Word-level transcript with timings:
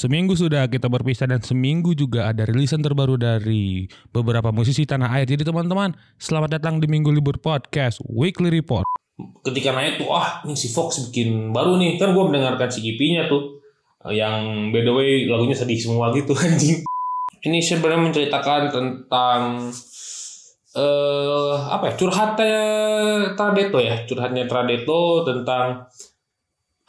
Seminggu 0.00 0.32
sudah 0.32 0.64
kita 0.64 0.88
berpisah 0.88 1.28
dan 1.28 1.44
seminggu 1.44 1.92
juga 1.92 2.32
ada 2.32 2.48
rilisan 2.48 2.80
terbaru 2.80 3.20
dari 3.20 3.84
beberapa 4.08 4.48
musisi 4.48 4.88
tanah 4.88 5.12
air. 5.12 5.28
Jadi 5.28 5.44
teman-teman, 5.44 5.92
selamat 6.16 6.56
datang 6.56 6.80
di 6.80 6.88
Minggu 6.88 7.12
Libur 7.12 7.36
Podcast 7.36 8.00
Weekly 8.08 8.48
Report. 8.48 8.88
ketika 9.44 9.76
naik 9.76 10.00
tuh 10.00 10.08
ah 10.16 10.40
ini 10.48 10.56
si 10.56 10.72
Fox 10.72 11.04
bikin 11.12 11.52
baru 11.52 11.76
nih 11.76 12.00
kan 12.00 12.16
gue 12.16 12.24
mendengarkan 12.24 12.72
si 12.72 12.80
EP-nya 12.80 13.28
tuh 13.28 13.60
eh, 14.08 14.16
yang 14.16 14.72
by 14.72 14.80
the 14.80 14.88
way 14.88 15.28
lagunya 15.28 15.52
sedih 15.52 15.76
semua 15.76 16.08
gitu 16.16 16.32
anjing 16.40 16.80
ini 17.44 17.60
sebenarnya 17.60 18.00
menceritakan 18.00 18.72
tentang 18.72 19.68
eh 20.72 21.56
apa 21.68 21.92
ya 21.92 21.94
curhatnya 22.00 22.56
Tradeto 23.36 23.76
ya 23.76 24.08
curhatnya 24.08 24.48
Tradeto 24.48 25.28
tentang 25.28 25.84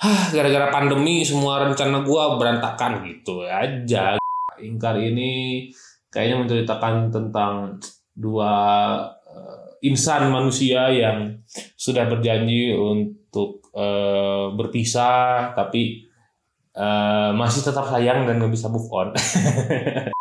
Hah, 0.02 0.34
gara-gara 0.34 0.74
pandemi 0.74 1.22
semua 1.22 1.62
rencana 1.62 2.02
gua 2.02 2.34
berantakan 2.42 3.06
gitu 3.06 3.46
aja. 3.46 4.18
Ingkar 4.58 4.98
ini 4.98 5.70
kayaknya 6.10 6.42
menceritakan 6.42 7.14
tentang 7.14 7.78
dua 8.18 8.54
eh, 9.30 9.86
insan 9.86 10.34
manusia 10.34 10.90
yang 10.90 11.46
sudah 11.78 12.10
berjanji 12.10 12.74
untuk 12.74 13.70
eh, 13.78 14.50
berpisah 14.58 15.54
tapi 15.54 16.02
eh, 16.74 17.32
masih 17.38 17.62
tetap 17.62 17.86
sayang 17.86 18.26
dan 18.26 18.42
nggak 18.42 18.58
bisa 18.58 18.74
move 18.74 18.90
on. 18.90 19.14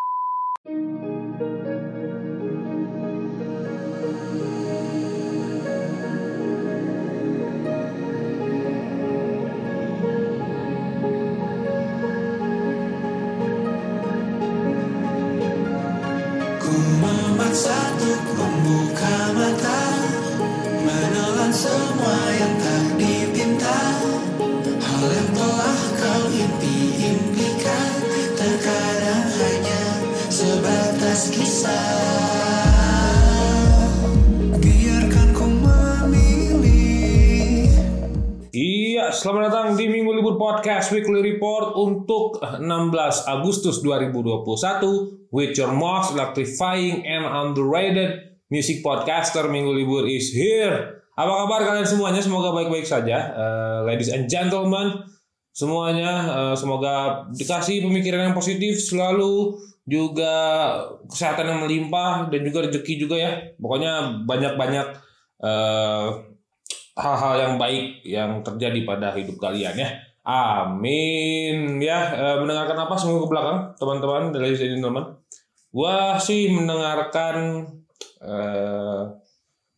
selamat 39.21 39.53
datang 39.53 39.69
di 39.77 39.85
Minggu 39.85 40.17
Libur 40.17 40.41
Podcast 40.41 40.89
Weekly 40.97 41.21
Report 41.21 41.77
untuk 41.77 42.41
16 42.41 42.65
Agustus 43.29 43.85
2021 43.85 44.49
with 45.29 45.53
your 45.61 45.77
most 45.77 46.17
electrifying 46.17 47.05
and 47.05 47.29
underrated 47.29 48.41
music 48.49 48.81
podcaster 48.81 49.45
Minggu 49.45 49.77
Libur 49.77 50.09
is 50.09 50.33
here. 50.33 51.05
Apa 51.21 51.45
kabar 51.45 51.69
kalian 51.69 51.85
semuanya? 51.85 52.25
Semoga 52.25 52.49
baik-baik 52.57 52.89
saja, 52.89 53.37
Eh, 53.37 53.79
ladies 53.93 54.09
and 54.09 54.25
gentlemen. 54.25 55.05
Semuanya 55.53 56.13
eh, 56.25 56.57
semoga 56.57 57.29
dikasih 57.37 57.85
pemikiran 57.85 58.33
yang 58.33 58.37
positif 58.37 58.81
selalu 58.81 59.53
juga 59.85 60.33
kesehatan 61.13 61.45
yang 61.45 61.61
melimpah 61.61 62.33
dan 62.33 62.41
juga 62.41 62.73
rezeki 62.73 62.95
juga 62.97 63.21
ya. 63.21 63.37
Pokoknya 63.61 64.25
banyak-banyak 64.25 64.87
eh, 65.45 66.30
hal-hal 66.97 67.35
yang 67.39 67.55
baik 67.61 68.03
yang 68.03 68.31
terjadi 68.43 68.83
pada 68.83 69.15
hidup 69.15 69.39
kalian 69.39 69.75
ya. 69.79 69.91
Amin 70.27 71.81
ya. 71.81 72.13
Eh, 72.13 72.37
mendengarkan 72.45 72.77
apa 72.77 72.95
seminggu 72.95 73.27
ke 73.27 73.31
belakang, 73.33 73.73
teman-teman, 73.81 74.37
ladies 74.37 74.61
and 74.61 74.79
gentlemen? 74.79 75.17
Gua 75.71 76.19
sih 76.21 76.51
mendengarkan 76.53 77.67
eh, 78.21 79.03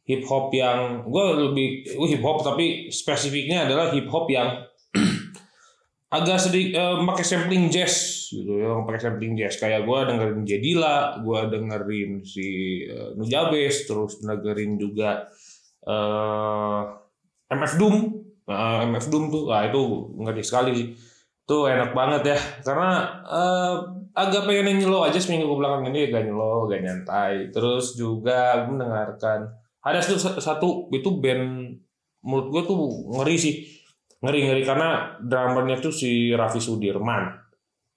hip 0.09 0.23
hop 0.27 0.51
yang 0.51 1.07
gua 1.07 1.37
lebih 1.37 1.95
gua 1.95 2.09
hip 2.11 2.23
hop 2.25 2.43
tapi 2.43 2.91
spesifiknya 2.91 3.71
adalah 3.71 3.95
hip 3.95 4.11
hop 4.11 4.27
yang 4.27 4.67
agak 6.17 6.39
sedikit 6.43 6.75
eh, 6.81 6.97
pakai 7.07 7.25
sampling 7.25 7.71
jazz 7.71 8.27
gitu 8.35 8.59
ya, 8.59 8.83
pakai 8.83 9.01
sampling 9.01 9.39
jazz 9.39 9.61
kayak 9.63 9.87
gua 9.87 10.11
dengerin 10.11 10.43
Jedila, 10.43 11.23
gua 11.23 11.47
dengerin 11.47 12.27
si 12.27 12.83
eh, 12.83 13.15
Nujabes, 13.15 13.87
terus 13.87 14.19
dengerin 14.19 14.75
juga 14.75 15.31
eh 15.83 17.02
MF 17.53 17.75
Doom, 17.77 18.23
Nah, 18.43 18.83
MF 18.91 19.07
Doom 19.07 19.25
tuh, 19.31 19.43
wah 19.47 19.63
itu 19.63 19.81
ngeri 20.19 20.43
sekali 20.43 20.71
sih. 20.75 20.89
Tuh 21.47 21.71
enak 21.71 21.95
banget 21.95 22.35
ya, 22.35 22.39
karena 22.63 22.91
eh, 23.27 23.75
agak 24.15 24.47
pengen 24.47 24.79
nyelo 24.79 25.03
aja 25.03 25.19
seminggu 25.19 25.51
ke 25.51 25.57
belakang 25.59 25.91
ini 25.91 26.11
gak 26.11 26.25
nyelo, 26.27 26.67
gak 26.71 26.83
nyantai. 26.83 27.51
Terus 27.55 27.95
juga 27.99 28.63
gue 28.67 28.79
mendengarkan 28.79 29.51
ada 29.83 29.99
satu, 29.99 30.39
satu 30.39 30.69
itu 30.95 31.19
band 31.19 31.75
menurut 32.23 32.47
gue 32.55 32.63
tuh 32.71 32.79
ngeri 33.19 33.37
sih, 33.39 33.55
ngeri 34.23 34.41
ngeri 34.47 34.63
karena 34.63 35.19
drummernya 35.19 35.83
tuh 35.83 35.91
si 35.91 36.31
Raffi 36.31 36.63
Sudirman, 36.63 37.35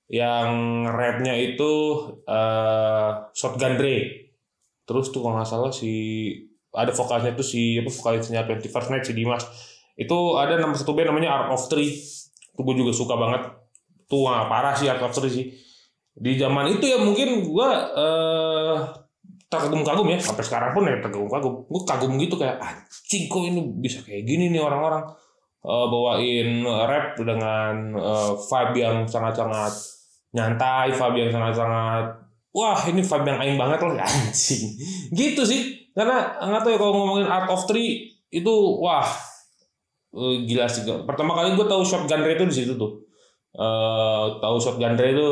yang 0.09 0.49
rapnya 0.89 1.37
itu 1.37 1.73
eh 2.25 3.11
Shotgun 3.33 3.77
Dre. 3.77 3.97
Terus 4.85 5.09
tuh 5.13 5.21
kalau 5.25 5.37
nggak 5.37 5.49
salah 5.49 5.73
si 5.73 5.93
ada 6.75 6.91
vokalnya 6.91 7.31
tuh 7.33 7.47
si 7.47 7.79
apa 7.79 7.89
vokalisnya 7.89 8.43
21st 8.43 8.87
Night 8.91 9.05
si 9.07 9.13
Dimas. 9.15 9.43
Itu 9.95 10.35
ada 10.35 10.59
nama 10.59 10.75
satu 10.75 10.91
band 10.91 11.15
namanya 11.15 11.31
Art 11.31 11.49
of 11.55 11.71
Three. 11.71 11.89
Itu 12.51 12.61
gue 12.61 12.75
juga 12.75 12.91
suka 12.91 13.15
banget. 13.15 13.47
Tuh 14.05 14.27
wah, 14.27 14.45
parah 14.51 14.75
sih 14.75 14.91
Art 14.91 14.99
of 14.99 15.15
Three 15.15 15.31
sih. 15.31 15.45
Di 16.15 16.35
zaman 16.35 16.67
itu 16.71 16.83
ya 16.83 16.99
mungkin 16.99 17.47
gue 17.47 17.69
eh 17.95 18.75
terkagum-kagum 19.47 20.07
ya. 20.11 20.19
Sampai 20.19 20.43
sekarang 20.43 20.75
pun 20.75 20.83
ya 20.83 20.99
terkagum-kagum. 20.99 21.71
Gue 21.71 21.81
kagum 21.87 22.19
gitu 22.19 22.35
kayak 22.35 22.59
anjing 22.59 23.31
kok 23.31 23.43
ini 23.47 23.61
bisa 23.79 24.03
kayak 24.03 24.27
gini 24.27 24.51
nih 24.51 24.59
orang-orang? 24.59 25.07
Eh, 25.65 25.85
bawain 25.89 26.61
rap 26.67 27.15
dengan 27.17 27.95
eh, 27.95 28.31
vibe 28.37 28.75
yang 28.83 28.97
sangat-sangat 29.07 29.73
nyantai 30.35 30.91
vibe 30.91 31.17
yang 31.25 31.31
sangat-sangat 31.31 32.05
wah 32.51 32.75
ini 32.91 32.99
vibe 32.99 33.23
yang 33.23 33.39
aing 33.39 33.57
banget 33.57 33.79
loh 33.79 33.95
anjing. 33.95 34.75
Gitu 35.15 35.41
sih 35.47 35.84
karena 35.95 36.35
nggak 36.43 36.61
tahu 36.61 36.71
ya 36.75 36.79
kalau 36.79 36.93
ngomongin 36.93 37.27
Art 37.31 37.47
of 37.47 37.63
Three 37.63 38.11
itu 38.27 38.53
wah 38.83 39.07
eh, 40.11 40.35
gila 40.43 40.67
sih. 40.67 40.83
Pertama 41.07 41.31
kali 41.31 41.55
gue 41.55 41.63
tahu 41.63 41.81
shotgun 41.87 42.19
Dre 42.19 42.35
itu 42.35 42.45
di 42.51 42.55
situ 42.55 42.73
tuh. 42.75 43.07
Eh 43.55 44.25
tahu 44.43 44.59
shotgun 44.59 44.99
Dre 44.99 45.15
itu 45.15 45.29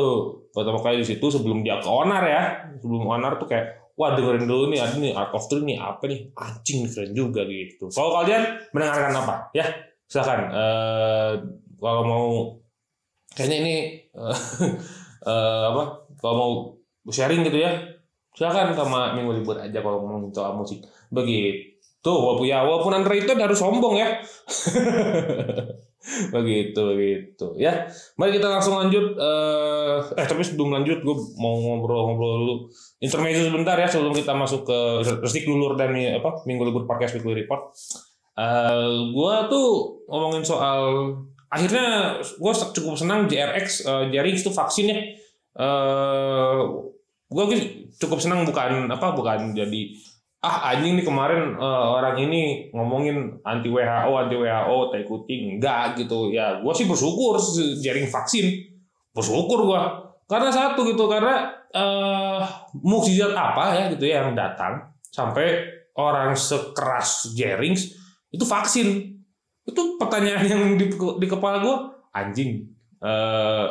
pertama 0.56 0.80
kali 0.80 1.04
di 1.04 1.06
situ 1.06 1.28
sebelum 1.28 1.60
dia 1.60 1.76
ke 1.84 1.88
onar 1.92 2.24
ya. 2.24 2.42
Sebelum 2.80 3.04
onar 3.04 3.36
tuh 3.36 3.44
kayak 3.44 3.92
wah 4.00 4.16
dengerin 4.16 4.48
dulu 4.48 4.72
nih 4.72 4.80
ada 4.80 4.96
nih 4.96 5.12
Art 5.12 5.36
of 5.36 5.44
Three 5.52 5.68
nih 5.68 5.76
apa 5.76 6.04
nih? 6.08 6.32
Anjing 6.32 6.88
keren 6.88 7.12
juga 7.12 7.44
gitu. 7.44 7.92
Kalau 7.92 8.16
kalian 8.24 8.42
mendengarkan 8.72 9.12
apa? 9.20 9.34
Ya 9.52 9.68
silakan. 10.08 10.48
Eh 10.48 11.32
kalau 11.76 12.02
mau 12.08 12.26
kayaknya 13.36 13.56
ini 13.60 13.74
eh, 14.16 14.38
eh, 15.28 15.64
apa? 15.68 16.08
Kalau 16.16 16.34
mau 16.40 16.50
sharing 17.12 17.44
gitu 17.44 17.60
ya 17.60 17.94
silakan 18.34 18.74
sama 18.74 19.14
minggu 19.14 19.40
libur 19.40 19.56
aja 19.56 19.78
kalau 19.78 20.02
mau 20.02 20.18
soal 20.34 20.58
musik. 20.58 20.82
Begitu 21.08 22.10
walaupun 22.10 22.44
ya 22.44 22.66
walaupun 22.66 23.00
itu 23.14 23.32
harus 23.32 23.58
sombong 23.58 23.94
ya. 23.96 24.08
Begitu 26.04 26.80
begitu. 26.84 27.46
Ya 27.56 27.88
mari 28.20 28.36
kita 28.36 28.52
langsung 28.52 28.76
lanjut 28.76 29.16
eh 29.16 29.98
eh 30.20 30.26
tapi 30.28 30.44
sebelum 30.44 30.76
lanjut 30.76 31.00
gue 31.00 31.16
mau 31.40 31.56
ngobrol-ngobrol 31.56 32.32
dulu. 32.44 32.54
Intermezzo 33.00 33.48
sebentar 33.48 33.80
ya 33.80 33.88
sebelum 33.88 34.12
kita 34.12 34.36
masuk 34.36 34.68
ke 34.68 34.78
resik 35.24 35.48
dulur 35.48 35.80
dan 35.80 35.96
apa 35.96 36.44
minggu 36.44 36.68
libur 36.68 36.84
podcast 36.84 37.16
weekly 37.16 37.44
report. 37.44 37.72
Eh 38.36 38.88
gue 39.16 39.34
tuh 39.48 39.68
ngomongin 40.04 40.44
soal 40.44 40.82
akhirnya 41.48 42.20
gue 42.20 42.52
cukup 42.52 43.00
senang 43.00 43.24
JRX 43.24 43.88
eh, 43.88 44.04
JRX 44.12 44.44
itu 44.44 44.52
vaksin 44.52 44.92
ya. 44.92 45.00
Eh 45.56 46.60
gue 47.32 47.44
cukup 48.00 48.18
senang 48.18 48.42
bukan 48.46 48.90
apa 48.90 49.14
bukan 49.14 49.54
jadi 49.54 49.82
ah 50.44 50.76
anjing 50.76 51.00
nih 51.00 51.06
kemarin 51.08 51.56
eh, 51.56 51.86
orang 51.88 52.20
ini 52.20 52.68
ngomongin 52.76 53.40
anti 53.40 53.72
WHO 53.72 54.12
anti 54.12 54.36
WHO 54.36 54.78
tai 54.92 55.02
kucing. 55.08 55.56
Enggak 55.56 55.96
gitu. 55.96 56.28
Ya 56.28 56.60
gue 56.60 56.72
sih 56.76 56.84
bersyukur 56.84 57.40
jaring 57.80 58.12
vaksin. 58.12 58.52
Bersyukur 59.16 59.64
gue 59.64 59.80
karena 60.28 60.52
satu 60.52 60.84
gitu 60.84 61.08
karena 61.08 61.48
eh 61.72 62.44
mukjizat 62.76 63.32
apa 63.32 63.64
ya 63.72 63.84
gitu 63.96 64.04
ya 64.04 64.24
yang 64.24 64.36
datang 64.36 64.92
sampai 65.08 65.64
orang 65.96 66.36
sekeras 66.36 67.32
Jerings 67.32 67.96
itu 68.28 68.44
vaksin. 68.44 69.16
Itu 69.64 69.96
pertanyaan 69.96 70.44
yang 70.44 70.62
di, 70.76 70.92
di 70.92 71.26
kepala 71.26 71.64
gue 71.64 71.76
anjing 72.12 72.68
eh 73.00 73.66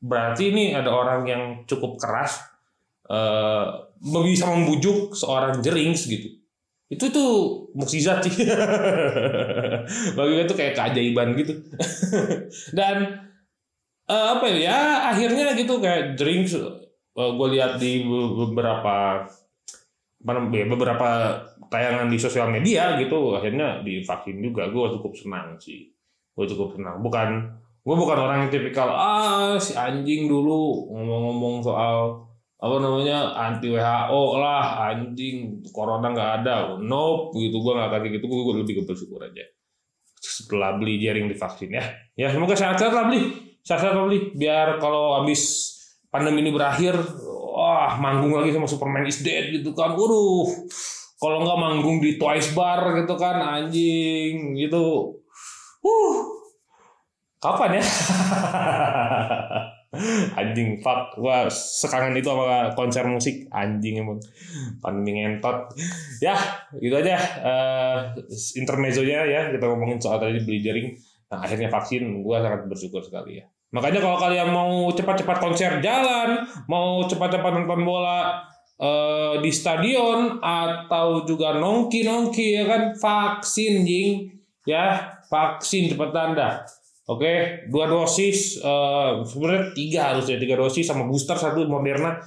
berarti 0.00 0.52
ini 0.52 0.72
ada 0.72 0.88
orang 0.88 1.20
yang 1.28 1.42
cukup 1.68 2.00
keras 2.00 2.49
eh 3.10 3.64
bisa 4.30 4.46
membujuk 4.46 5.12
seorang 5.18 5.58
jerings 5.58 6.06
gitu. 6.06 6.30
Itu 6.90 7.10
tuh 7.10 7.30
mukjizat 7.74 8.22
sih. 8.26 8.46
Bagi 10.16 10.32
gue 10.34 10.46
tuh 10.46 10.56
kayak 10.58 10.74
keajaiban 10.78 11.34
gitu. 11.38 11.54
Dan 12.78 12.96
eh, 14.06 14.26
apa 14.38 14.44
ya 14.46 14.58
ya, 14.70 14.80
akhirnya 15.14 15.54
gitu 15.58 15.82
kayak 15.82 16.14
drinks 16.18 16.54
gue 17.10 17.48
lihat 17.52 17.76
di 17.76 18.06
be- 18.06 18.32
beberapa 18.48 19.26
beberapa 20.22 21.08
tayangan 21.70 22.08
di 22.08 22.18
sosial 22.18 22.48
media 22.48 22.96
gitu 22.98 23.34
akhirnya 23.34 23.82
divaksin 23.82 24.38
juga. 24.38 24.70
Gue 24.70 24.86
cukup 24.98 25.12
senang 25.18 25.58
sih. 25.58 25.90
Gue 26.34 26.46
cukup 26.46 26.78
senang. 26.78 27.02
Bukan 27.02 27.28
gue 27.80 27.96
bukan 27.96 28.18
orang 28.18 28.46
yang 28.46 28.52
tipikal 28.52 28.92
ah 28.92 29.56
si 29.56 29.72
anjing 29.72 30.28
dulu 30.28 30.92
ngomong-ngomong 30.92 31.64
soal 31.64 32.29
apa 32.60 32.76
namanya 32.76 33.32
anti 33.40 33.72
WHO 33.72 34.22
lah 34.36 34.92
anjing. 34.92 35.64
Corona 35.72 36.12
nggak 36.12 36.30
ada. 36.44 36.76
Nope 36.76 37.40
gitu. 37.40 37.60
Gue 37.64 37.72
nggak 37.72 37.90
kayak 37.90 38.10
gitu. 38.20 38.24
Gue 38.28 38.54
lebih 38.60 38.80
ke 38.80 38.82
bersyukur 38.84 39.24
aja. 39.24 39.44
Setelah 40.20 40.76
beli 40.76 41.00
jaring 41.00 41.32
divaksin 41.32 41.72
ya. 41.72 41.84
Ya 42.14 42.28
semoga 42.28 42.52
sehat-sehat 42.52 42.92
lah 42.92 43.08
beli 43.08 43.20
sehat-sehat 43.64 43.96
lah 43.96 44.04
beli 44.04 44.36
biar 44.36 44.76
kalau 44.76 45.20
habis 45.20 45.72
pandemi 46.12 46.44
ini 46.44 46.52
berakhir 46.52 46.96
wah 47.24 47.96
manggung 47.96 48.36
lagi 48.36 48.52
sama 48.52 48.68
Superman 48.68 49.08
is 49.08 49.24
dead 49.24 49.50
gitu 49.56 49.72
kan. 49.72 49.96
Waduh. 49.96 50.48
Kalau 51.20 51.44
nggak 51.44 51.58
manggung 51.60 52.00
di 52.00 52.20
Twice 52.20 52.52
Bar 52.52 52.92
gitu 53.00 53.16
kan 53.16 53.40
anjing. 53.40 54.56
Gitu. 54.60 55.16
Uh 55.80 56.40
kapan 57.40 57.80
ya 57.80 57.84
anjing 60.38 60.78
fuck. 60.78 61.18
Gua 61.18 61.50
sekangen 61.50 62.14
itu 62.14 62.30
sama 62.30 62.70
konser 62.78 63.04
musik. 63.10 63.50
Anjing 63.50 64.06
emang. 64.06 64.18
Pandemi 64.78 65.18
ngentot. 65.18 65.74
Ya 66.22 66.38
gitu 66.78 66.94
aja. 66.94 67.18
Eh 67.18 67.98
intermezzonya 68.58 69.26
ya 69.26 69.40
kita 69.50 69.66
ngomongin 69.66 69.98
soal 69.98 70.22
tadi 70.22 70.42
beli 70.42 70.62
jaring 70.62 70.88
nah 71.30 71.42
akhirnya 71.42 71.70
vaksin. 71.70 72.22
Gua 72.22 72.42
sangat 72.42 72.70
bersyukur 72.70 73.02
sekali 73.02 73.42
ya. 73.42 73.46
Makanya 73.70 74.02
kalau 74.02 74.18
kalian 74.18 74.50
mau 74.50 74.90
cepat-cepat 74.90 75.38
konser 75.38 75.78
jalan 75.78 76.42
mau 76.66 77.06
cepat-cepat 77.06 77.54
nonton 77.54 77.86
bola 77.86 78.42
eh, 78.82 79.38
di 79.38 79.50
stadion 79.54 80.42
atau 80.42 81.22
juga 81.22 81.54
nongki-nongki 81.58 82.46
ya 82.58 82.64
kan? 82.66 82.82
Vaksin 82.94 83.86
jing. 83.86 84.38
Ya 84.66 85.18
vaksin 85.30 85.86
cepetan 85.86 86.34
dah 86.34 86.66
Oke, 87.10 87.66
dua 87.66 87.90
dosis, 87.90 88.62
eh, 88.62 89.10
sebenarnya 89.26 89.74
tiga 89.74 90.14
harusnya 90.14 90.38
tiga 90.38 90.54
dosis 90.54 90.86
sama 90.86 91.10
booster 91.10 91.34
satu 91.34 91.66
Moderna. 91.66 92.22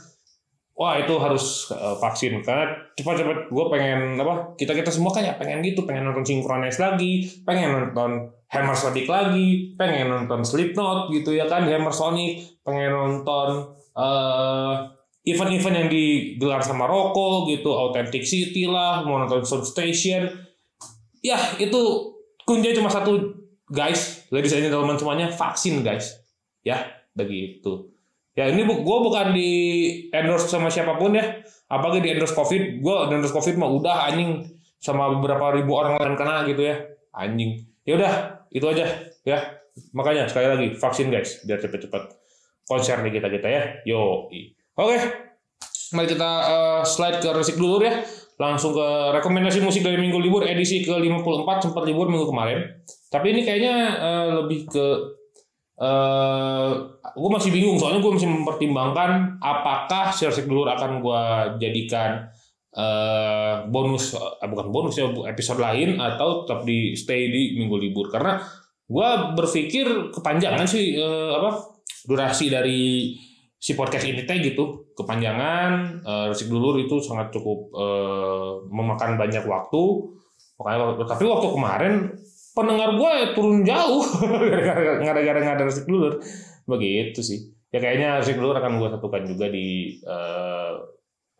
Wah 0.76 1.00
itu 1.00 1.16
harus 1.24 1.72
eh, 1.72 1.96
vaksin 2.04 2.44
karena 2.44 2.68
cepat-cepat 2.92 3.48
gue 3.48 3.66
pengen 3.72 4.20
apa? 4.20 4.60
Kita 4.60 4.76
kita 4.76 4.92
semua 4.92 5.16
ya 5.24 5.40
pengen 5.40 5.64
gitu, 5.64 5.88
pengen 5.88 6.12
nonton 6.12 6.28
Synchronize 6.28 6.84
lagi, 6.84 7.24
pengen 7.48 7.72
nonton 7.72 8.28
Hammer 8.52 8.76
Sonic 8.76 9.08
lagi, 9.08 9.72
pengen 9.80 10.12
nonton 10.12 10.44
Slipknot 10.44 11.16
gitu 11.16 11.32
ya 11.32 11.48
kan, 11.48 11.64
Hammer 11.64 11.94
Sonic, 11.96 12.60
pengen 12.68 12.92
nonton 12.92 13.80
eh, 13.96 14.74
event-event 15.24 15.76
yang 15.80 15.88
digelar 15.88 16.60
sama 16.60 16.92
Roko 16.92 17.48
gitu, 17.48 17.72
Authentic 17.72 18.28
City 18.28 18.68
lah, 18.68 19.08
mau 19.08 19.24
nonton 19.24 19.48
Sound 19.48 19.64
Station. 19.64 20.28
Ya 21.24 21.40
itu 21.56 21.82
kuncinya 22.44 22.76
cuma 22.76 22.92
satu 22.92 23.43
guys, 23.70 24.28
ladies 24.34 24.52
and 24.52 24.68
gentlemen 24.68 25.00
semuanya 25.00 25.32
vaksin 25.32 25.84
guys, 25.86 26.20
ya 26.66 26.84
begitu. 27.16 27.92
Ya 28.34 28.50
ini 28.50 28.66
bu, 28.66 28.82
gue 28.82 28.98
bukan 29.06 29.30
di 29.38 29.52
endorse 30.10 30.50
sama 30.50 30.74
siapa 30.74 30.98
pun 30.98 31.14
ya, 31.14 31.46
apalagi 31.70 32.02
di 32.02 32.10
endorse 32.18 32.34
covid, 32.34 32.82
gue 32.82 32.96
endorse 33.14 33.32
covid 33.32 33.56
mah 33.62 33.70
udah 33.70 34.10
anjing 34.10 34.50
sama 34.82 35.14
beberapa 35.14 35.54
ribu 35.54 35.78
orang 35.78 36.02
yang 36.02 36.18
kena 36.18 36.44
gitu 36.50 36.66
ya, 36.66 36.76
anjing. 37.14 37.62
Ya 37.86 37.94
udah 37.96 38.14
itu 38.50 38.66
aja 38.66 38.86
ya. 39.22 39.40
Makanya 39.94 40.30
sekali 40.30 40.48
lagi 40.50 40.68
vaksin 40.78 41.10
guys, 41.10 41.42
biar 41.46 41.58
cepet-cepet 41.58 42.04
konser 42.66 42.98
nih 43.02 43.14
kita 43.22 43.28
kita 43.30 43.48
ya. 43.50 43.64
Yo, 43.86 44.30
oke, 44.78 44.98
mari 45.94 46.08
kita 46.10 46.32
eh, 46.46 46.82
slide 46.86 47.22
ke 47.22 47.30
resik 47.34 47.58
dulu 47.58 47.82
ya. 47.86 48.02
Langsung 48.44 48.76
ke 48.76 48.88
rekomendasi 49.16 49.64
musik 49.64 49.88
dari 49.88 49.96
minggu 49.96 50.20
libur 50.20 50.44
edisi 50.44 50.84
ke 50.84 50.92
54 50.92 51.64
sempat 51.64 51.84
libur 51.88 52.12
minggu 52.12 52.28
kemarin. 52.28 52.60
Tapi 53.08 53.32
ini 53.32 53.42
kayaknya 53.48 53.76
eh, 54.04 54.30
lebih 54.44 54.68
ke 54.68 54.88
eh 55.74 56.70
gue 57.18 57.30
masih 57.34 57.50
bingung 57.50 57.82
soalnya 57.82 58.00
gue 58.04 58.14
masih 58.14 58.30
mempertimbangkan 58.30 59.42
apakah 59.42 60.14
Sersik 60.14 60.46
Dulur 60.46 60.70
akan 60.70 61.02
gue 61.02 61.24
jadikan 61.66 62.30
eh 62.74 63.56
bonus 63.70 64.14
eh, 64.18 64.48
bukan 64.50 64.70
bonus 64.70 65.02
ya 65.02 65.10
episode 65.10 65.62
lain 65.62 65.98
atau 65.98 66.46
tetap 66.46 66.66
di 66.66 66.94
stay 66.94 67.30
di 67.30 67.58
minggu 67.58 67.78
libur 67.78 68.10
karena 68.14 68.38
gue 68.86 69.10
berpikir 69.34 70.14
kepanjangan 70.14 70.66
sih 70.70 70.98
eh, 70.98 71.32
apa 71.38 71.74
durasi 72.06 72.54
dari 72.54 73.14
si 73.64 73.80
podcast 73.80 74.04
ini 74.04 74.28
teh 74.28 74.44
gitu 74.44 74.92
kepanjangan 74.92 76.04
eh, 76.04 76.26
Resik 76.28 76.52
Dulur 76.52 76.76
itu 76.84 77.00
sangat 77.00 77.32
cukup 77.32 77.72
eh, 77.72 78.52
memakan 78.68 79.16
banyak 79.16 79.48
waktu. 79.48 79.84
Makanya 80.60 81.08
tapi 81.08 81.24
waktu 81.24 81.48
kemarin 81.48 81.94
pendengar 82.52 83.00
gue 83.00 83.14
turun 83.34 83.64
jauh 83.64 84.04
gara-gara 85.08 85.40
nggak 85.40 85.56
ada 85.58 85.64
resik 85.64 85.88
dulur. 85.88 86.20
Begitu 86.68 87.24
sih. 87.24 87.40
Ya 87.72 87.80
kayaknya 87.82 88.20
resik 88.22 88.36
dulur 88.36 88.54
akan 88.54 88.84
gue 88.84 88.90
satukan 88.92 89.24
juga 89.26 89.48
di 89.48 89.98
eh, 90.04 90.74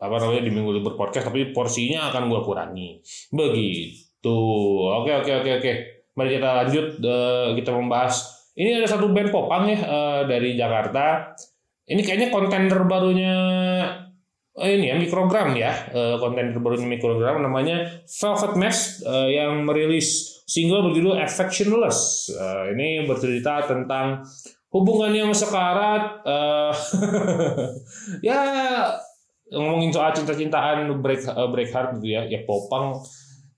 apa 0.00 0.14
namanya 0.18 0.42
di 0.42 0.50
minggu 0.50 0.80
libur 0.80 0.96
podcast 0.96 1.28
tapi 1.28 1.52
porsinya 1.52 2.08
akan 2.08 2.32
gue 2.32 2.40
kurangi. 2.40 2.90
Begitu. 3.30 4.40
Oke 4.80 5.12
oke 5.12 5.32
oke 5.44 5.50
oke. 5.60 5.72
Mari 6.16 6.28
kita 6.40 6.50
lanjut 6.64 6.86
eh, 7.04 7.48
kita 7.60 7.70
membahas. 7.70 8.32
Ini 8.56 8.80
ada 8.80 8.88
satu 8.88 9.12
band 9.12 9.28
popang 9.28 9.68
ya 9.68 9.78
eh, 9.78 10.22
dari 10.26 10.56
Jakarta 10.58 11.36
ini 11.84 12.00
kayaknya 12.00 12.28
konten 12.32 12.68
terbarunya 12.70 13.34
eh, 14.56 14.70
ini 14.78 14.88
ya 14.88 14.96
mikrogram 14.96 15.52
ya 15.58 15.72
Eh, 15.92 16.16
konten 16.16 16.54
terbarunya 16.54 16.88
mikrogram 16.88 17.44
namanya 17.44 17.84
Velvet 18.08 18.54
Mesh 18.56 19.04
eh, 19.04 19.36
yang 19.36 19.66
merilis 19.68 20.34
single 20.44 20.90
berjudul 20.90 21.16
Affectionless. 21.20 22.28
Eh, 22.32 22.62
ini 22.76 23.08
bercerita 23.08 23.64
tentang 23.64 24.24
hubungan 24.72 25.12
yang 25.12 25.30
sekarat. 25.32 26.24
eh, 26.24 26.72
ya 28.28 28.38
ngomongin 29.52 29.92
soal 29.92 30.12
cinta-cintaan 30.16 30.88
break 31.00 31.24
eh, 31.28 31.48
break 31.52 31.70
heart 31.72 31.88
gitu 32.00 32.08
ya. 32.16 32.22
Ya 32.28 32.40
popang 32.48 32.96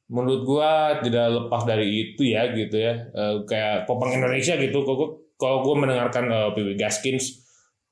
menurut 0.07 0.47
gua 0.47 1.03
tidak 1.03 1.27
lepas 1.35 1.67
dari 1.67 1.87
itu 1.91 2.23
ya 2.27 2.51
gitu 2.55 2.77
ya. 2.79 2.95
Eh, 3.11 3.35
kayak 3.47 3.87
popang 3.91 4.15
Indonesia 4.15 4.55
gitu. 4.59 4.83
Kalau 4.87 5.23
kalau 5.39 5.57
gua 5.67 5.75
mendengarkan 5.87 6.31
eh, 6.31 6.49
PW 6.55 6.75
Gaskins 6.79 7.46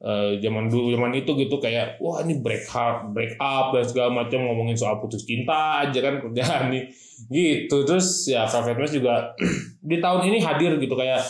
eh, 0.04 0.36
zaman 0.38 0.68
dulu 0.68 0.92
zaman 0.92 1.16
itu 1.16 1.32
gitu 1.40 1.56
kayak 1.56 1.96
wah 1.98 2.20
ini 2.20 2.44
break 2.44 2.68
heart, 2.68 3.10
break 3.16 3.40
up 3.40 3.72
dan 3.72 3.84
segala 3.88 4.10
macam 4.12 4.44
ngomongin 4.44 4.76
soal 4.76 5.00
putus 5.00 5.24
cinta 5.24 5.80
aja 5.80 5.98
kan 6.04 6.20
kerjaan 6.28 6.68
nih. 6.68 6.84
Gitu 7.32 7.76
terus 7.88 8.28
ya 8.28 8.44
Velvet 8.44 8.76
Mesh 8.76 8.94
juga 8.94 9.32
di 9.90 9.96
tahun 9.98 10.28
ini 10.28 10.38
hadir 10.44 10.76
gitu 10.76 10.92
kayak 10.92 11.24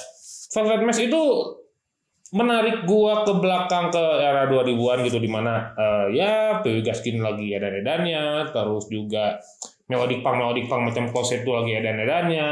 Velvet 0.50 0.82
Mesh 0.82 1.06
itu 1.06 1.22
menarik 2.34 2.82
gua 2.82 3.22
ke 3.22 3.30
belakang 3.38 3.94
ke 3.94 4.04
era 4.18 4.50
2000-an 4.50 5.06
gitu 5.06 5.22
di 5.22 5.30
mana 5.30 5.70
eh, 5.78 6.18
ya 6.18 6.58
PW 6.66 6.82
Gaskin 6.82 7.22
lagi 7.22 7.54
edan-edannya 7.54 8.50
terus 8.50 8.90
juga 8.90 9.38
melodic 9.87 10.25
punk 10.25 10.37
melodic 10.40 10.66
punk 10.66 10.90
macam 10.90 11.04
Closet 11.14 11.46
itu 11.46 11.50
lagi 11.54 11.78
edan-edannya. 11.78 12.49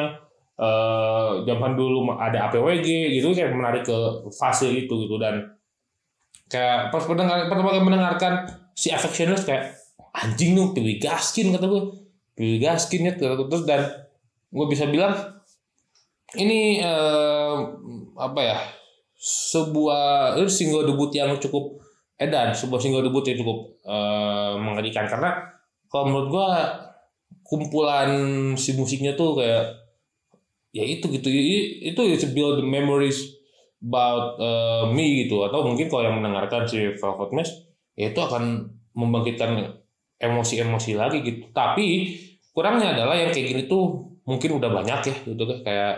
Eh 0.53 1.33
zaman 1.49 1.75
dulu 1.75 2.15
ada 2.15 2.47
APWG 2.47 3.19
gitu 3.19 3.35
kayak 3.35 3.57
menarik 3.57 3.83
ke 3.83 3.99
fase 4.31 4.69
itu 4.71 4.95
gitu 5.09 5.17
dan 5.19 5.49
kayak 6.53 6.93
pas 6.93 7.05
mendengar 7.09 7.49
pertama 7.49 7.73
kali 7.73 7.81
mendengarkan 7.81 8.33
si 8.77 8.93
Affectionless 8.93 9.49
kayak 9.49 9.73
anjing 10.13 10.53
tuh 10.53 10.77
PW 10.77 11.01
Gaskin 11.01 11.49
kata 11.57 11.65
gue 11.65 11.83
PW 12.37 12.61
Gaskin 12.61 13.09
ya 13.09 13.13
terus 13.17 13.65
dan 13.65 13.89
gue 14.53 14.67
bisa 14.69 14.85
bilang 14.93 15.17
ini 16.37 16.85
eh, 16.85 17.57
apa 18.21 18.41
ya 18.41 18.59
sebuah 19.17 20.37
single 20.49 20.89
debut 20.89 21.09
yang 21.17 21.33
cukup 21.41 21.81
edan 22.21 22.55
sebuah 22.55 22.81
single 22.81 23.05
debut 23.05 23.25
yang 23.27 23.39
cukup 23.43 23.59
eh, 23.85 24.53
mengerikan. 24.61 25.09
Karena 25.09 25.41
kalau 25.89 26.05
menurut 26.09 26.29
gue 26.33 26.49
kumpulan 27.43 28.11
si 28.57 28.77
musiknya 28.77 29.17
tuh 29.17 29.41
kayak 29.41 29.83
ya 30.73 30.85
itu 30.89 31.05
gitu 31.13 31.29
itu 31.93 32.01
ya 32.01 32.17
build 32.33 32.65
the 32.65 32.65
memories 32.65 33.42
about 33.83 34.39
uh, 34.39 34.85
me 34.95 35.27
gitu. 35.27 35.43
Atau 35.43 35.67
mungkin 35.67 35.91
kalau 35.91 36.07
yang 36.07 36.17
mendengarkan 36.23 36.65
si 36.71 36.79
Velvet 36.95 37.31
Mesh 37.35 37.53
ya 37.99 38.15
itu 38.15 38.21
akan 38.23 38.71
membangkitkan 38.95 39.83
emosi-emosi 40.23 40.95
lagi 40.95 41.19
gitu. 41.27 41.51
Tapi 41.51 42.15
kurangnya 42.55 42.95
adalah 42.95 43.19
yang 43.19 43.35
kayak 43.35 43.47
gini 43.51 43.63
tuh 43.67 44.15
mungkin 44.23 44.63
udah 44.63 44.71
banyak 44.71 45.01
ya 45.03 45.15
gitu 45.27 45.43
kan. 45.43 45.59
Kayak 45.67 45.95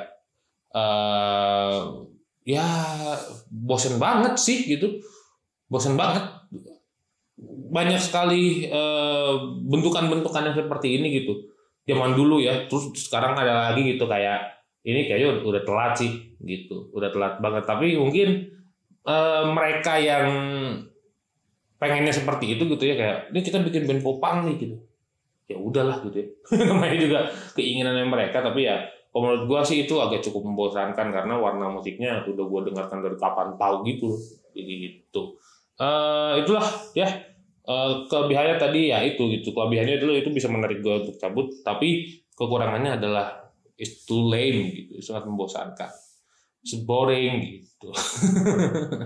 eh 0.75 1.79
ya 2.45 2.67
bosen 3.53 4.01
banget 4.01 4.35
sih 4.41 4.65
gitu. 4.65 5.05
Bosen 5.69 5.95
banget. 6.01 6.25
Banyak 7.75 8.01
sekali 8.01 8.71
eh, 8.71 9.35
bentukan-bentukan 9.69 10.51
yang 10.51 10.57
seperti 10.57 11.03
ini 11.03 11.21
gitu. 11.21 11.53
Zaman 11.85 12.17
dulu 12.17 12.41
ya 12.41 12.65
terus 12.65 12.97
sekarang 12.97 13.37
ada 13.37 13.69
lagi 13.69 13.85
gitu 13.85 14.09
kayak 14.09 14.54
ini 14.85 15.09
kayaknya 15.09 15.41
udah, 15.41 15.63
telat 15.65 15.97
sih 15.97 16.13
gitu. 16.45 16.93
Udah 16.93 17.09
telat 17.09 17.41
banget. 17.41 17.65
Tapi 17.65 17.97
mungkin 17.97 18.29
eh, 19.05 19.45
mereka 19.49 19.97
yang 19.97 20.29
pengennya 21.81 22.15
seperti 22.17 22.57
itu 22.57 22.65
gitu 22.65 22.85
ya 22.89 22.95
kayak 22.97 23.19
ini 23.35 23.41
kita 23.45 23.59
bikin 23.61 23.85
band 23.89 24.03
popang 24.05 24.49
nih 24.49 24.57
gitu. 24.61 24.77
Ya 25.49 25.57
udahlah 25.61 26.01
gitu 26.05 26.17
ya. 26.21 26.29
Namanya 26.73 26.97
juga 27.01 27.19
keinginannya 27.57 28.09
mereka 28.09 28.45
tapi 28.45 28.69
ya 28.69 28.85
kalau 29.13 29.31
menurut 29.31 29.45
gua 29.47 29.61
sih 29.63 29.87
itu 29.87 29.95
agak 30.01 30.25
cukup 30.27 30.43
membosankan 30.49 31.15
karena 31.15 31.35
warna 31.39 31.71
musiknya 31.71 32.25
udah 32.27 32.45
gua 32.49 32.61
dengarkan 32.67 32.99
dari 33.05 33.17
kapan 33.21 33.57
tahu 33.61 33.85
gitu 33.89 34.09
jadi 34.53 34.73
gitu. 34.89 35.37
Eh 35.81 36.45
itulah 36.45 36.65
ya. 36.93 37.09
Eh, 37.65 37.93
kelebihannya 38.13 38.61
tadi 38.61 38.93
ya 38.93 39.01
itu 39.01 39.25
gitu. 39.33 39.57
Kelebihannya 39.57 39.97
itu 39.97 40.09
itu 40.13 40.29
bisa 40.33 40.53
menarik 40.53 40.85
gua 40.85 41.01
untuk 41.01 41.17
cabut 41.17 41.49
tapi 41.65 42.21
kekurangannya 42.37 43.01
adalah 43.01 43.44
it's 43.79 44.07
too 44.07 44.31
lame 44.31 44.71
gitu 44.71 45.03
sangat 45.03 45.27
membosankan. 45.29 45.91
It's 46.65 46.81
boring 46.81 47.61
gitu. 47.61 47.93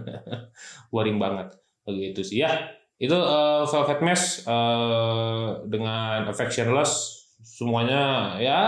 Boring 0.95 1.19
banget. 1.19 1.59
Begitu 1.83 2.21
sih. 2.23 2.39
Ya 2.47 2.71
itu 2.99 3.15
eh, 3.15 3.63
Velvet 3.67 4.01
Mesh 4.03 4.47
eh, 4.47 5.49
dengan 5.67 6.27
Affectionless 6.31 7.19
semuanya 7.39 8.35
ya 8.43 8.59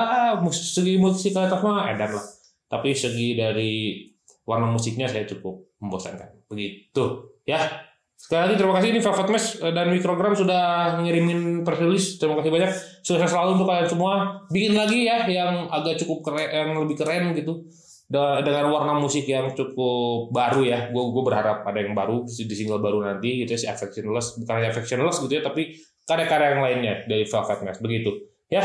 segi 0.50 0.99
musikalitas 0.99 1.62
mah 1.62 1.90
edan 1.90 2.19
lah. 2.19 2.26
Tapi 2.71 2.95
segi 2.95 3.35
dari 3.38 4.07
warna 4.47 4.71
musiknya 4.71 5.07
saya 5.07 5.26
cukup 5.26 5.78
membosankan. 5.78 6.47
Begitu. 6.50 7.38
Ya 7.47 7.89
sekali 8.20 8.40
lagi 8.44 8.54
terima 8.60 8.76
kasih. 8.76 8.88
Ini 8.92 9.00
Velvet 9.00 9.28
Mesh 9.32 9.48
eh, 9.64 9.72
dan 9.72 9.86
Mikrogram 9.88 10.32
sudah 10.36 10.62
ngirimin 11.00 11.64
press 11.64 12.20
terima 12.20 12.36
kasih 12.38 12.52
banyak. 12.52 12.70
Sukses 13.00 13.30
selalu 13.32 13.56
untuk 13.56 13.66
kalian 13.72 13.88
semua. 13.88 14.14
Bikin 14.52 14.76
lagi 14.76 15.08
ya 15.08 15.24
yang 15.24 15.72
agak 15.72 15.96
cukup 16.04 16.28
keren 16.28 16.48
yang 16.52 16.70
lebih 16.76 17.00
keren 17.00 17.32
gitu. 17.32 17.64
Dengan 18.10 18.74
warna 18.74 18.98
musik 18.98 19.24
yang 19.24 19.54
cukup 19.54 20.34
baru 20.34 20.66
ya. 20.66 20.92
Gue 20.92 21.14
gue 21.14 21.22
berharap 21.24 21.62
ada 21.64 21.78
yang 21.78 21.96
baru 21.96 22.26
di 22.26 22.54
single 22.54 22.82
baru 22.82 23.06
nanti 23.06 23.46
gitu 23.46 23.56
ya, 23.56 23.58
si 23.58 23.66
Affectionless. 23.70 24.36
Bukan 24.42 24.54
hanya 24.60 24.74
Affectionless 24.74 25.22
gitu 25.24 25.40
ya 25.40 25.42
tapi 25.46 25.78
karya-karya 26.04 26.58
yang 26.58 26.62
lainnya 26.62 26.94
dari 27.08 27.24
Velvet 27.24 27.60
Mesh. 27.64 27.80
Begitu. 27.80 28.10
Ya 28.52 28.62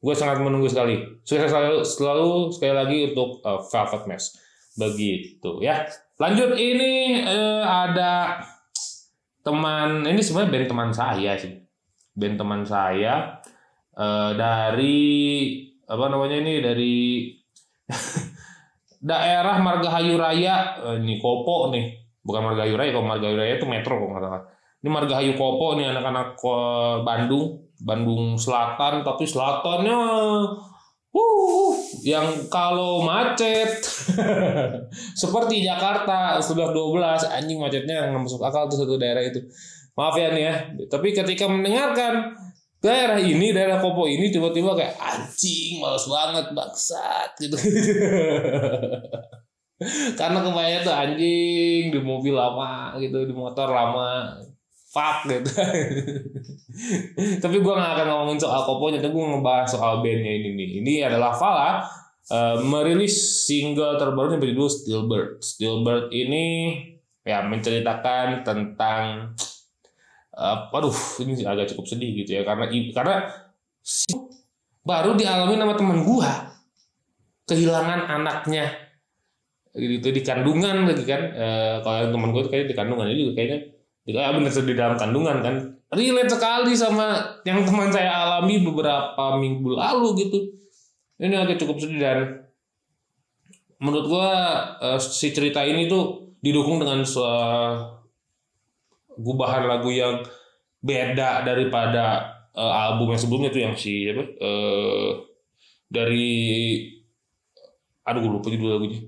gue 0.00 0.14
sangat 0.16 0.44
menunggu 0.44 0.68
sekali. 0.68 1.00
Sukses 1.24 1.48
selalu, 1.48 1.86
selalu 1.86 2.30
sekali 2.52 2.74
lagi 2.76 2.98
untuk 3.14 3.40
uh, 3.46 3.62
Velvet 3.64 4.04
Mesh. 4.10 4.26
Begitu 4.76 5.50
ya. 5.64 5.86
Lanjut 6.20 6.52
ini 6.52 7.24
eh, 7.24 7.64
ada 7.64 8.44
teman 9.40 10.04
ini 10.04 10.20
sebenarnya 10.20 10.52
band 10.52 10.66
teman 10.68 10.90
saya 10.92 11.32
sih. 11.36 11.52
Band 12.16 12.36
teman 12.36 12.62
saya 12.66 13.40
eh, 13.96 14.30
dari 14.36 14.98
apa 15.90 16.04
namanya 16.06 16.36
ini 16.38 16.52
dari 16.62 16.96
daerah 19.10 19.56
Margahayu 19.58 20.14
Raya. 20.20 20.80
Eh, 20.84 20.96
ini 21.02 21.18
Kopo 21.18 21.72
nih. 21.72 21.98
Bukan 22.20 22.40
Margahayu 22.52 22.76
Raya 22.76 22.90
kalau 22.92 23.08
Margahayu 23.08 23.36
Raya 23.40 23.54
itu 23.56 23.66
metro 23.66 23.96
kok 23.96 24.08
nggak 24.12 24.22
salah. 24.22 24.42
Ini 24.80 24.88
Margahayu 24.88 25.32
Kopo 25.36 25.76
nih 25.80 25.90
anak-anak 25.92 26.36
eh, 26.36 26.96
Bandung. 27.04 27.46
Bandung 27.80 28.36
Selatan 28.36 29.00
tapi 29.00 29.24
selatannya 29.24 29.98
Wuh, 31.10 31.74
yang 32.06 32.46
kalau 32.46 33.02
macet 33.02 33.82
seperti 35.22 35.66
Jakarta 35.66 36.38
sudah 36.38 36.70
12 36.70 37.26
anjing 37.26 37.58
macetnya 37.58 38.06
yang 38.06 38.22
masuk 38.22 38.38
akal 38.38 38.70
tuh 38.70 38.86
satu 38.86 38.94
daerah 38.94 39.26
itu. 39.26 39.42
Maaf 39.98 40.14
ya 40.14 40.30
nih 40.30 40.42
ya. 40.46 40.54
Tapi 40.86 41.10
ketika 41.10 41.50
mendengarkan 41.50 42.38
daerah 42.78 43.18
ini, 43.18 43.50
daerah 43.50 43.82
Kopo 43.82 44.06
ini 44.06 44.30
tiba-tiba 44.30 44.78
kayak 44.78 44.94
anjing 45.02 45.82
males 45.82 46.06
banget 46.06 46.46
bangsat 46.54 47.30
gitu. 47.42 47.58
Karena 50.20 50.44
kebayang 50.44 50.84
tuh 50.84 50.94
anjing 50.94 51.84
di 51.90 52.00
mobil 52.00 52.38
lama 52.38 52.94
gitu, 53.02 53.26
di 53.26 53.34
motor 53.34 53.66
lama. 53.66 54.38
Fuck 54.90 55.30
gitu. 55.30 55.50
Tapi 57.42 57.56
gue 57.62 57.74
gak 57.78 57.92
akan 57.94 58.06
ngomongin 58.10 58.42
soal 58.42 58.66
Koponya, 58.66 58.98
tapi 58.98 59.14
gue 59.14 59.22
ngebahas 59.22 59.70
soal 59.70 60.02
bandnya 60.02 60.32
ini 60.34 60.50
nih. 60.58 60.68
Ini 60.82 60.92
adalah 61.06 61.30
Fala 61.30 61.86
eh, 62.26 62.56
merilis 62.66 63.46
single 63.46 63.94
terbarunya 64.02 64.42
berjudul 64.42 64.66
Stillbird. 64.66 65.30
Stillbird 65.38 66.10
ini 66.10 66.74
ya 67.22 67.46
menceritakan 67.46 68.42
tentang 68.42 69.30
eh, 70.34 70.58
aduh 70.74 70.98
ini 71.22 71.38
agak 71.46 71.70
cukup 71.70 71.86
sedih 71.86 72.10
gitu 72.24 72.40
ya 72.40 72.42
karena 72.42 72.66
karena 72.70 73.16
baru 74.82 75.14
dialami 75.14 75.54
sama 75.54 75.74
teman 75.76 75.98
gua 76.02 76.30
kehilangan 77.46 78.08
anaknya 78.08 78.90
gitu 79.74 80.10
di 80.10 80.22
kandungan 80.26 80.86
lagi 80.86 81.04
kan 81.06 81.22
Eh, 81.30 81.76
kalau 81.82 82.10
teman 82.10 82.30
gue 82.34 82.42
tuh 82.42 82.50
kayaknya 82.50 82.68
di 82.74 82.76
kandungan 82.78 83.06
juga 83.14 83.32
kayaknya 83.38 83.58
ya 84.08 84.32
bener 84.32 84.50
di 84.50 84.74
dalam 84.74 84.96
kandungan 84.96 85.38
kan. 85.44 85.54
Relate 85.90 86.30
sekali 86.30 86.72
sama 86.78 87.18
yang 87.42 87.66
teman 87.66 87.90
saya 87.90 88.14
alami 88.14 88.62
beberapa 88.62 89.34
minggu 89.36 89.74
lalu 89.74 90.22
gitu. 90.22 90.38
Ini 91.18 91.34
agak 91.34 91.58
cukup 91.58 91.82
sedih 91.82 91.98
dan 91.98 92.18
menurut 93.82 94.06
gua 94.06 94.28
eh, 94.78 95.00
si 95.02 95.34
cerita 95.34 95.66
ini 95.66 95.90
tuh 95.90 96.30
didukung 96.40 96.78
dengan 96.78 97.02
se- 97.02 97.98
gubahan 99.20 99.68
lagu 99.68 99.90
yang 99.92 100.22
beda 100.80 101.44
daripada 101.44 102.38
eh, 102.54 102.72
album 102.86 103.12
yang 103.12 103.20
sebelumnya 103.20 103.50
tuh 103.50 103.62
yang 103.66 103.74
si 103.74 104.08
apa 104.08 104.22
eh, 104.24 105.10
dari 105.90 106.38
aduh 108.06 108.20
gue 108.22 108.30
lupa 108.30 108.48
judul 108.48 108.78
lagunya. 108.78 109.00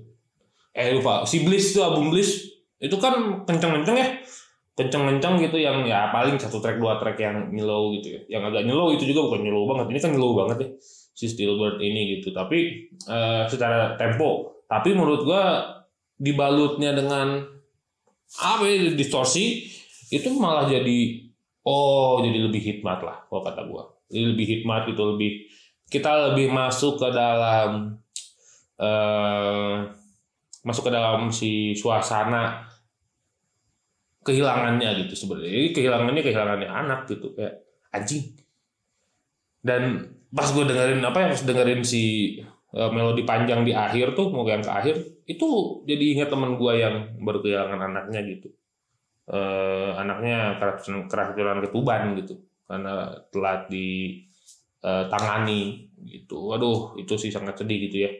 Eh 0.75 0.93
lupa. 0.99 1.23
Si 1.23 1.47
Bliss 1.47 1.71
tuh 1.71 1.83
album 1.87 2.11
Bliss. 2.11 2.51
Itu 2.83 2.99
kan 2.99 3.47
kenceng-kenceng 3.47 3.95
ya 3.95 4.07
kenceng-kenceng 4.73 5.37
gitu 5.37 5.57
yang 5.61 5.85
ya 5.85 6.09
paling 6.09 6.41
satu 6.41 6.57
track 6.57 6.81
dua 6.81 6.97
track 6.97 7.17
yang 7.21 7.53
nyellow 7.53 7.93
gitu 7.97 8.17
ya. 8.17 8.21
Yang 8.37 8.43
agak 8.53 8.63
nyellow 8.65 8.89
itu 8.93 9.03
juga 9.05 9.29
bukan 9.29 9.41
nyellow 9.45 9.63
banget. 9.69 9.85
Ini 9.93 9.99
kan 10.01 10.09
nyellow 10.17 10.33
banget 10.33 10.57
ya 10.65 10.69
si 11.13 11.25
Stillbird 11.29 11.77
ini 11.77 12.17
gitu. 12.17 12.33
Tapi 12.33 12.89
eh, 12.89 13.43
secara 13.45 13.93
tempo. 13.95 14.61
Tapi 14.65 14.89
menurut 14.97 15.21
gua 15.25 15.43
dibalutnya 16.17 16.97
dengan 16.97 17.45
apa 18.41 18.65
ya 18.65 18.97
distorsi 18.97 19.69
itu 20.09 20.29
malah 20.41 20.65
jadi 20.65 21.21
oh 21.69 22.17
jadi 22.25 22.49
lebih 22.49 22.61
hikmat 22.61 23.05
lah 23.05 23.17
kalau 23.29 23.45
kata 23.45 23.61
gua. 23.69 23.93
Jadi 24.09 24.25
lebih 24.33 24.45
hikmat 24.57 24.89
gitu 24.89 25.13
lebih 25.13 25.45
kita 25.93 26.33
lebih 26.33 26.49
masuk 26.49 26.97
ke 26.97 27.13
dalam 27.13 28.01
eh 28.81 29.85
masuk 30.65 30.89
ke 30.89 30.91
dalam 30.95 31.29
si 31.29 31.77
suasana 31.77 32.72
kehilangannya 34.23 34.89
gitu 35.05 35.13
sebenarnya. 35.27 35.75
Kehilangannya 35.75 36.23
kehilangannya 36.23 36.69
anak 36.71 37.05
gitu 37.11 37.35
kayak 37.35 37.63
anjing. 37.91 38.33
Dan 39.63 40.11
pas 40.33 40.49
gue 40.49 40.65
dengerin 40.65 41.03
apa 41.05 41.17
ya 41.23 41.27
pas 41.31 41.43
dengerin 41.45 41.83
si 41.85 42.35
eh, 42.73 42.89
melodi 42.89 43.23
panjang 43.27 43.61
di 43.67 43.75
akhir 43.75 44.17
tuh 44.17 44.33
mau 44.33 44.47
yang 44.47 44.63
ke 44.65 44.71
akhir 44.71 44.95
itu 45.29 45.47
jadi 45.87 46.03
ingat 46.19 46.29
teman 46.33 46.57
gue 46.57 46.73
yang 46.79 47.15
baru 47.21 47.39
kehilangan 47.43 47.79
anaknya 47.93 48.19
gitu. 48.27 48.49
Eh, 49.29 49.91
anaknya 49.95 50.59
keracunan 50.59 51.07
keracunan 51.07 51.63
ketuban 51.63 52.15
gitu 52.23 52.43
karena 52.67 53.13
telat 53.29 53.69
ditangani 53.71 55.61
gitu. 56.03 56.51
Waduh 56.51 56.99
itu 56.99 57.15
sih 57.19 57.31
sangat 57.31 57.59
sedih 57.61 57.87
gitu 57.87 57.97
ya. 58.07 58.11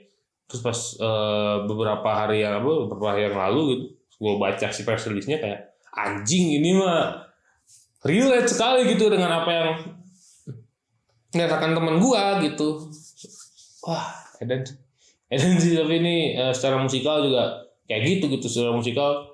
Terus 0.48 0.62
pas 0.64 0.80
eh, 1.00 1.58
beberapa 1.68 2.08
hari 2.08 2.44
yang 2.46 2.62
apa 2.62 2.72
beberapa 2.88 3.08
hari 3.16 3.32
yang 3.32 3.40
lalu 3.40 3.62
gitu 3.76 3.86
gue 4.24 4.40
baca 4.40 4.68
si 4.72 4.88
press 4.88 5.04
kayak 5.10 5.73
anjing 5.94 6.58
ini 6.58 6.74
mah 6.78 7.24
relate 8.04 8.50
sekali 8.50 8.90
gitu 8.90 9.08
dengan 9.08 9.42
apa 9.42 9.52
yang 9.54 9.70
dikatakan 11.34 11.74
teman 11.74 11.98
gua 11.98 12.42
gitu. 12.42 12.90
Wah 13.86 14.14
edan 14.42 14.62
sih. 14.66 14.78
edan 15.32 15.54
sih 15.58 15.74
tapi 15.74 16.04
ini 16.04 16.38
eh, 16.38 16.54
secara 16.54 16.78
musikal 16.82 17.24
juga 17.24 17.64
kayak 17.90 18.02
gitu 18.06 18.26
gitu. 18.38 18.46
Secara 18.50 18.76
musikal 18.76 19.26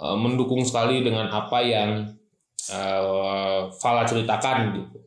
eh, 0.00 0.16
mendukung 0.16 0.62
sekali 0.64 1.04
dengan 1.04 1.28
apa 1.28 1.58
yang 1.60 1.90
eh, 2.72 3.60
Fala 3.76 4.06
ceritakan 4.08 4.80
gitu 4.80 4.98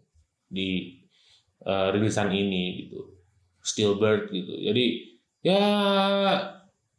di 0.50 1.02
eh, 1.66 1.88
rilisan 1.94 2.30
ini 2.30 2.86
gitu. 2.86 3.00
Stillbird 3.66 4.30
gitu. 4.30 4.54
Jadi 4.62 4.86
ya 5.42 5.62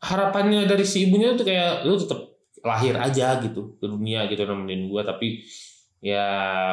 harapannya 0.02 0.66
dari 0.66 0.82
si 0.82 1.06
ibunya 1.06 1.34
tuh 1.38 1.46
kayak 1.46 1.86
lu 1.86 1.98
tetap 1.98 2.35
lahir 2.66 2.98
aja 2.98 3.38
gitu 3.38 3.78
ke 3.78 3.86
dunia 3.86 4.26
gitu 4.26 4.42
nemenin 4.42 4.90
gua 4.90 5.06
tapi 5.06 5.46
ya 6.02 6.26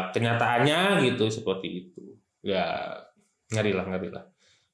kenyataannya 0.09 1.05
gitu 1.13 1.29
seperti 1.29 1.67
itu. 1.87 2.03
Ya 2.43 2.97
ngeri 3.53 3.71
lah 3.77 3.85
ngeri 3.87 4.09
lah. 4.11 4.25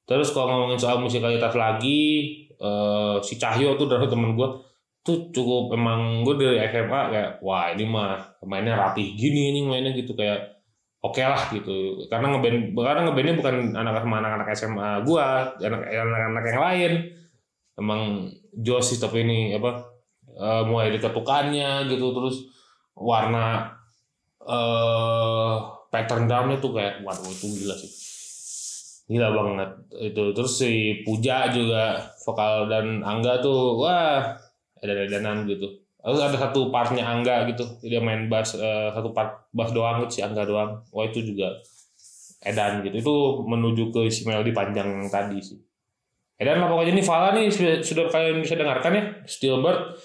Terus 0.08 0.34
kalau 0.34 0.50
ngomongin 0.50 0.80
soal 0.80 0.98
musikalitas 0.98 1.54
lagi 1.54 2.00
eh, 2.50 3.16
si 3.22 3.38
Cahyo 3.38 3.78
tuh 3.78 3.86
dari 3.86 4.08
temen 4.10 4.34
gua 4.34 4.58
tuh 5.00 5.32
cukup 5.32 5.72
emang 5.72 6.20
gue 6.28 6.36
dari 6.36 6.60
SMA 6.68 7.00
kayak 7.08 7.30
wah 7.40 7.72
ini 7.72 7.88
mah 7.88 8.20
mainnya 8.44 8.76
rapih 8.76 9.16
gini 9.16 9.48
ini 9.48 9.64
mainnya 9.64 9.96
gitu 9.96 10.12
kayak 10.12 10.60
oke 11.00 11.20
lah 11.20 11.48
gitu. 11.56 12.04
Karena 12.12 12.36
ngeband 12.36 12.76
karena 12.76 13.00
ngebandnya 13.08 13.34
bukan 13.40 13.54
anak 13.80 14.04
anak-anak 14.04 14.48
SMA 14.52 15.00
gua 15.08 15.56
anak 15.56 15.88
anak-anak 15.88 16.44
yang 16.44 16.60
lain. 16.60 16.92
Emang 17.80 18.00
Jos 18.52 18.92
sih 18.92 18.98
tapi 19.00 19.24
ini 19.24 19.56
apa 19.56 19.88
Eh, 20.38 20.62
mulai 20.64 20.94
dari 20.94 21.02
ketukannya 21.02 21.90
gitu 21.90 22.14
terus 22.14 22.36
warna 22.94 23.66
eh 24.40 25.54
pattern 25.90 26.30
drumnya 26.30 26.56
tuh 26.62 26.72
kayak 26.72 27.02
waduh 27.02 27.28
itu 27.28 27.46
gila 27.60 27.74
sih. 27.76 27.90
Gila 29.10 29.28
banget 29.34 29.70
itu. 30.00 30.22
Terus 30.32 30.52
si 30.54 31.02
Puja 31.02 31.50
juga 31.50 31.98
vokal 32.22 32.70
dan 32.70 33.02
Angga 33.02 33.42
tuh 33.42 33.82
wah 33.82 34.38
edan-edanan 34.80 35.44
gitu. 35.50 35.66
Terus 36.00 36.20
ada 36.24 36.36
satu 36.40 36.72
partnya 36.72 37.04
Angga 37.04 37.44
gitu 37.50 37.66
dia 37.84 38.00
main 38.00 38.30
bass 38.30 38.56
eh, 38.56 38.88
satu 38.94 39.12
part 39.12 39.50
bass 39.52 39.74
doang 39.74 40.06
gitu 40.06 40.12
si 40.16 40.20
Angga 40.22 40.46
doang. 40.46 40.86
Wah 40.94 41.04
itu 41.10 41.20
juga 41.26 41.58
edan 42.46 42.80
gitu. 42.86 42.96
Itu 42.96 43.14
menuju 43.44 43.92
ke 43.92 44.08
si 44.08 44.24
melodi 44.24 44.54
panjang 44.56 45.10
tadi 45.12 45.36
sih. 45.42 45.58
Edan 46.40 46.64
lah 46.64 46.72
pokoknya 46.72 46.96
ini 46.96 47.04
Fala 47.04 47.36
nih 47.36 47.52
sudah 47.84 48.08
kalian 48.08 48.40
bisa 48.40 48.56
dengarkan 48.56 48.92
ya. 48.96 49.02
Steelbird 49.28 50.00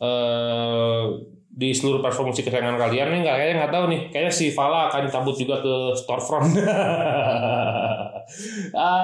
eh 0.00 1.04
di 1.50 1.76
seluruh 1.76 2.00
platform 2.00 2.32
musik 2.32 2.48
kesayangan 2.48 2.80
kalian 2.80 3.12
nih 3.12 3.20
nggak 3.26 3.36
kayaknya 3.36 3.56
nggak 3.60 3.72
tahu 3.74 3.84
nih. 3.92 4.00
Kayaknya 4.08 4.32
si 4.32 4.46
Fala 4.54 4.88
akan 4.88 5.12
cabut 5.12 5.36
juga 5.36 5.60
ke 5.60 5.74
storefront. 5.92 6.56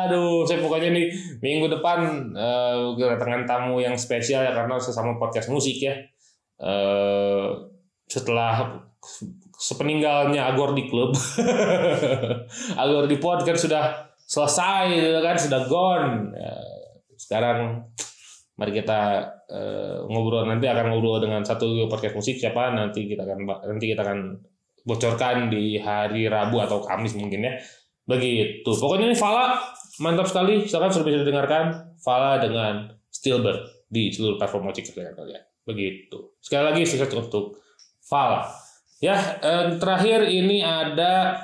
Aduh 0.06 0.46
saya 0.46 0.62
pokoknya 0.62 0.94
nih 0.94 1.06
minggu 1.42 1.66
depan 1.68 2.32
eh, 2.32 2.76
kedatangan 2.96 3.44
tamu 3.44 3.82
yang 3.82 3.98
spesial 3.98 4.40
ya 4.40 4.56
karena 4.56 4.80
sesama 4.80 5.20
podcast 5.20 5.52
musik 5.52 5.76
ya. 5.84 6.00
Eh 6.62 7.46
setelah 8.06 8.86
sepeninggalnya 9.58 10.46
Agor 10.46 10.72
di 10.78 10.86
klub 10.86 11.12
Agor 12.82 13.10
di 13.10 13.18
pod 13.18 13.42
kan 13.42 13.58
sudah 13.58 14.14
selesai 14.16 15.20
kan 15.20 15.36
sudah 15.36 15.60
gone. 15.68 16.32
Ya, 16.32 16.56
sekarang 17.20 17.84
mari 18.56 18.72
kita 18.72 19.00
eh, 19.48 19.98
ngobrol. 20.08 20.48
Nanti 20.48 20.66
akan 20.66 20.92
ngobrol 20.92 21.20
dengan 21.20 21.44
satu 21.44 21.86
podcast 21.86 22.16
musik. 22.16 22.40
Siapa? 22.40 22.72
Nanti 22.72 23.04
kita 23.08 23.22
akan 23.22 23.38
nanti 23.68 23.84
kita 23.92 24.02
akan 24.02 24.18
bocorkan 24.86 25.52
di 25.52 25.76
hari 25.76 26.26
Rabu 26.26 26.60
atau 26.64 26.80
Kamis 26.80 27.14
mungkin 27.14 27.44
ya. 27.44 27.52
Begitu. 28.08 28.66
Pokoknya 28.66 29.12
ini 29.12 29.16
Fala 29.18 29.60
mantap 30.00 30.26
sekali. 30.26 30.64
Silakan 30.64 30.90
sudah 30.92 31.06
bisa 31.06 31.18
didengarkan. 31.22 31.94
Fala 32.00 32.40
dengan 32.40 32.90
Steelbird 33.12 33.88
di 33.90 34.10
seluruh 34.10 34.40
platform 34.40 34.72
musik 34.72 34.88
kalian 34.92 35.14
begitu. 35.66 36.38
Sekali 36.38 36.62
lagi 36.62 36.82
sukses 36.86 37.10
untuk 37.12 37.58
Fala. 38.06 38.46
Ya 39.02 39.18
eh, 39.42 39.76
terakhir 39.76 40.30
ini 40.30 40.62
ada 40.62 41.36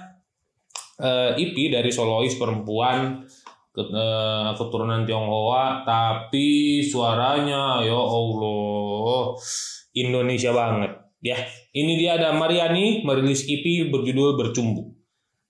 eh, 0.96 1.36
EP 1.36 1.56
dari 1.68 1.90
solois 1.90 2.38
perempuan 2.38 3.26
keturunan 3.72 5.08
Tionghoa 5.08 5.80
tapi 5.88 6.80
suaranya 6.84 7.80
ya 7.80 7.96
Allah 7.96 9.32
Indonesia 9.96 10.52
banget 10.52 10.92
ya 11.24 11.40
ini 11.72 11.96
dia 11.96 12.20
ada 12.20 12.36
Mariani 12.36 13.00
merilis 13.00 13.48
EP 13.48 13.88
berjudul 13.88 14.36
Bercumbu 14.36 14.92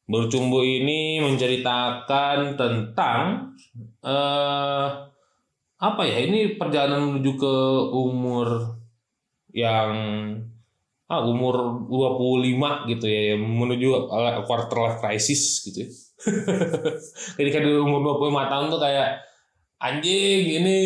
Bercumbu 0.06 0.62
ini 0.62 1.18
menceritakan 1.18 2.54
tentang 2.54 3.54
eh 4.02 4.88
apa 5.82 6.02
ya 6.06 6.22
ini 6.22 6.54
perjalanan 6.54 7.10
menuju 7.10 7.32
ke 7.34 7.54
umur 7.90 8.78
yang 9.50 9.90
ah 11.10 11.20
umur 11.26 11.84
25 11.90 12.88
gitu 12.94 13.06
ya 13.10 13.34
menuju 13.34 14.08
quarter 14.46 14.78
life 14.78 14.98
crisis 15.02 15.66
gitu 15.66 15.84
ya. 15.84 15.90
Ketika 17.38 17.58
di 17.60 17.70
umur 17.74 18.18
25 18.18 18.52
tahun 18.52 18.66
tuh 18.70 18.80
kayak 18.80 19.08
anjing 19.82 20.42
ini 20.62 20.78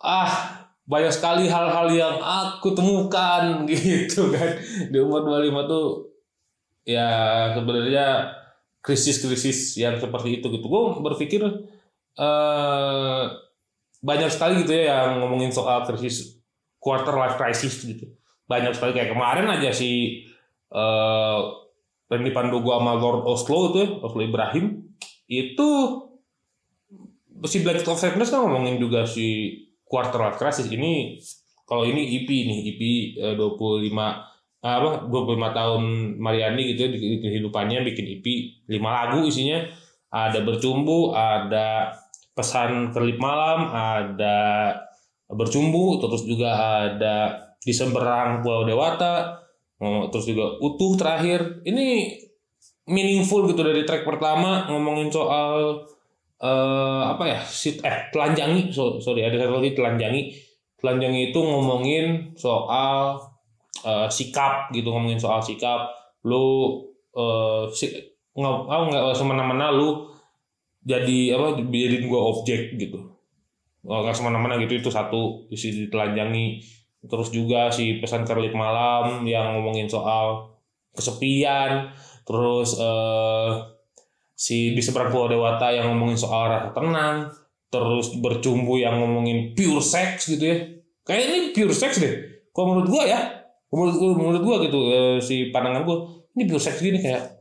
ah 0.00 0.64
banyak 0.86 1.10
sekali 1.10 1.50
hal-hal 1.50 1.90
yang 1.90 2.16
aku 2.22 2.72
temukan 2.72 3.62
gitu 3.70 4.30
kan. 4.30 4.56
Di 4.88 4.98
umur 5.02 5.26
25 5.26 5.70
tuh 5.70 5.86
ya 6.86 7.08
sebenarnya 7.58 8.32
krisis-krisis 8.80 9.74
yang 9.82 9.98
seperti 9.98 10.38
itu 10.38 10.46
gitu. 10.46 10.66
Gue 10.66 10.82
berpikir 11.02 11.42
eh 12.16 13.24
banyak 14.00 14.30
sekali 14.30 14.62
gitu 14.62 14.72
ya 14.72 15.02
yang 15.02 15.26
ngomongin 15.26 15.50
soal 15.50 15.82
krisis 15.82 16.38
quarter 16.78 17.18
life 17.18 17.34
crisis 17.34 17.82
gitu. 17.82 18.06
Banyak 18.46 18.78
sekali 18.78 18.94
kayak 18.94 19.10
kemarin 19.10 19.50
aja 19.50 19.74
si 19.74 20.22
eh 20.70 21.40
Randy 22.06 22.30
Pandogo 22.30 22.70
sama 22.78 22.94
Lord 22.94 23.26
Oslo 23.26 23.74
itu 23.74 23.78
ya, 23.82 23.88
Oslo 24.02 24.22
Ibrahim 24.22 24.94
itu 25.26 25.68
si 27.44 27.60
Black 27.60 27.82
of 27.84 27.98
Sadness 27.98 28.30
kan 28.30 28.46
ngomongin 28.46 28.78
juga 28.78 29.04
si 29.04 29.58
quarter 29.84 30.22
life 30.22 30.38
crisis. 30.38 30.70
Ini 30.70 31.18
kalau 31.66 31.82
ini 31.82 32.22
EP 32.22 32.28
nih 32.30 32.58
EP 32.72 32.82
eh, 33.18 33.34
25 33.34 33.90
apa 34.66 35.06
25 35.06 35.58
tahun 35.58 35.82
Mariani 36.18 36.62
gitu 36.74 36.80
ya 36.86 36.90
di, 36.90 36.98
di 36.98 37.16
kehidupannya 37.22 37.86
bikin 37.86 38.06
EP 38.18 38.26
5 38.70 38.78
lagu 38.82 39.26
isinya. 39.26 39.66
Ada 40.06 40.46
bercumbu 40.46 41.12
ada 41.12 41.92
pesan 42.36 42.94
kerlip 42.94 43.18
malam 43.18 43.72
ada 43.74 44.38
bercumbu 45.26 45.98
terus 45.98 46.22
juga 46.22 46.54
ada 46.86 47.42
di 47.58 47.74
semberang 47.74 48.44
Pulau 48.44 48.62
Dewata 48.62 49.45
oh, 49.80 50.08
terus 50.08 50.26
juga 50.28 50.56
utuh 50.62 50.96
terakhir. 50.96 51.62
Ini 51.66 52.16
meaningful 52.86 53.50
gitu 53.50 53.66
dari 53.66 53.82
track 53.82 54.06
pertama 54.06 54.70
ngomongin 54.70 55.10
soal 55.10 55.82
eh 56.36 57.02
apa 57.08 57.24
ya 57.26 57.38
sit 57.42 57.80
eh 57.82 58.08
telanjangi. 58.12 58.70
So, 58.70 59.00
sorry 59.00 59.24
ada 59.24 59.40
satu 59.40 59.58
lagi 59.60 59.72
telanjangi. 59.74 60.32
Telanjangi 60.76 61.32
itu 61.32 61.40
ngomongin 61.40 62.36
soal 62.36 63.16
eh, 63.84 64.08
sikap 64.08 64.70
gitu 64.72 64.92
ngomongin 64.92 65.18
soal 65.20 65.40
sikap. 65.40 65.88
Lu 66.28 66.78
eh 67.16 67.64
si, 67.72 67.90
nggak 68.36 68.56
nggak 68.68 69.16
semena-mena 69.16 69.72
lu 69.72 70.12
jadi 70.86 71.34
apa 71.34 71.58
jadiin 71.58 72.06
gua 72.06 72.36
objek 72.36 72.76
gitu. 72.76 73.00
Nggak 73.82 74.14
semena-mena 74.14 74.60
gitu 74.60 74.78
itu 74.78 74.90
satu 74.92 75.48
isi 75.50 75.88
ditelanjangi 75.88 76.60
terus 77.04 77.28
juga 77.28 77.68
si 77.68 78.00
pesan 78.00 78.24
kerlip 78.24 78.56
malam 78.56 79.22
yang 79.28 79.58
ngomongin 79.58 79.90
soal 79.90 80.56
kesepian. 80.96 81.92
Terus 82.24 82.80
eh 82.80 83.52
si 84.36 84.72
di 84.72 84.82
seberang 84.84 85.12
pulau 85.12 85.28
dewata 85.28 85.72
yang 85.72 85.92
ngomongin 85.92 86.18
soal 86.18 86.48
rasa 86.48 86.72
tenang. 86.72 87.28
Terus 87.68 88.16
bercumbu 88.22 88.80
yang 88.80 88.96
ngomongin 89.02 89.52
pure 89.52 89.84
sex 89.84 90.30
gitu 90.30 90.44
ya. 90.44 90.58
Kayak 91.04 91.22
ini 91.28 91.38
pure 91.52 91.74
sex 91.76 92.00
deh. 92.00 92.14
Kalau 92.50 92.72
menurut 92.72 92.88
gua 92.88 93.04
ya? 93.04 93.20
Menurut 93.68 93.94
gua, 93.98 94.10
menurut 94.16 94.42
gua 94.42 94.56
gitu 94.64 94.80
eh, 94.90 95.18
si 95.20 95.50
pandangan 95.52 95.84
gua 95.84 96.16
ini 96.36 96.44
pure 96.44 96.60
sex 96.60 96.84
gini 96.84 97.00
kayak 97.00 97.36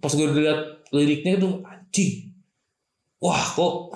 pas 0.00 0.12
gue 0.12 0.28
lihat 0.28 0.88
liriknya 0.92 1.40
itu 1.40 1.48
anjing. 1.64 2.12
Wah 3.20 3.44
kok? 3.52 3.92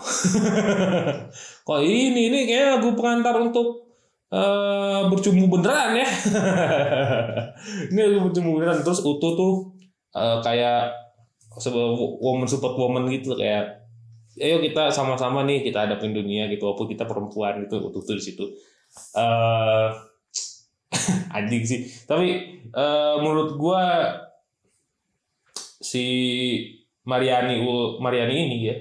Kok 1.67 1.81
ini 1.81 2.29
ini 2.29 2.45
kayak 2.45 2.77
lagu 2.77 2.93
pengantar 2.93 3.41
untuk 3.41 3.94
eh 4.35 5.01
bercumbu 5.07 5.47
beneran 5.47 5.95
ya. 5.95 6.09
Ini 7.95 8.19
bercumbu 8.19 8.59
beneran. 8.59 8.83
Terus 8.83 9.07
utuh 9.07 9.33
tuh 9.39 9.55
eh, 10.11 10.39
kayak 10.43 10.91
woman 12.19 12.51
support 12.51 12.75
woman 12.75 13.07
gitu 13.15 13.39
kayak 13.39 13.87
ayo 14.35 14.59
kita 14.59 14.91
sama-sama 14.91 15.47
nih 15.47 15.63
kita 15.63 15.87
hadapin 15.87 16.11
dunia 16.11 16.51
gitu 16.51 16.67
walaupun 16.67 16.91
kita 16.91 17.07
perempuan 17.07 17.63
gitu. 17.63 17.79
Utuh 17.79 18.03
tuh 18.03 18.19
di 18.19 18.25
situ. 18.27 18.45
Eh 19.15 19.89
anjing 21.39 21.63
sih. 21.63 21.81
Tapi 22.03 22.59
eh, 22.75 23.17
menurut 23.23 23.55
gua 23.55 24.11
si 25.79 26.07
Mariani 27.07 27.63
Mariani 28.03 28.35
ini 28.35 28.59
ya 28.67 28.77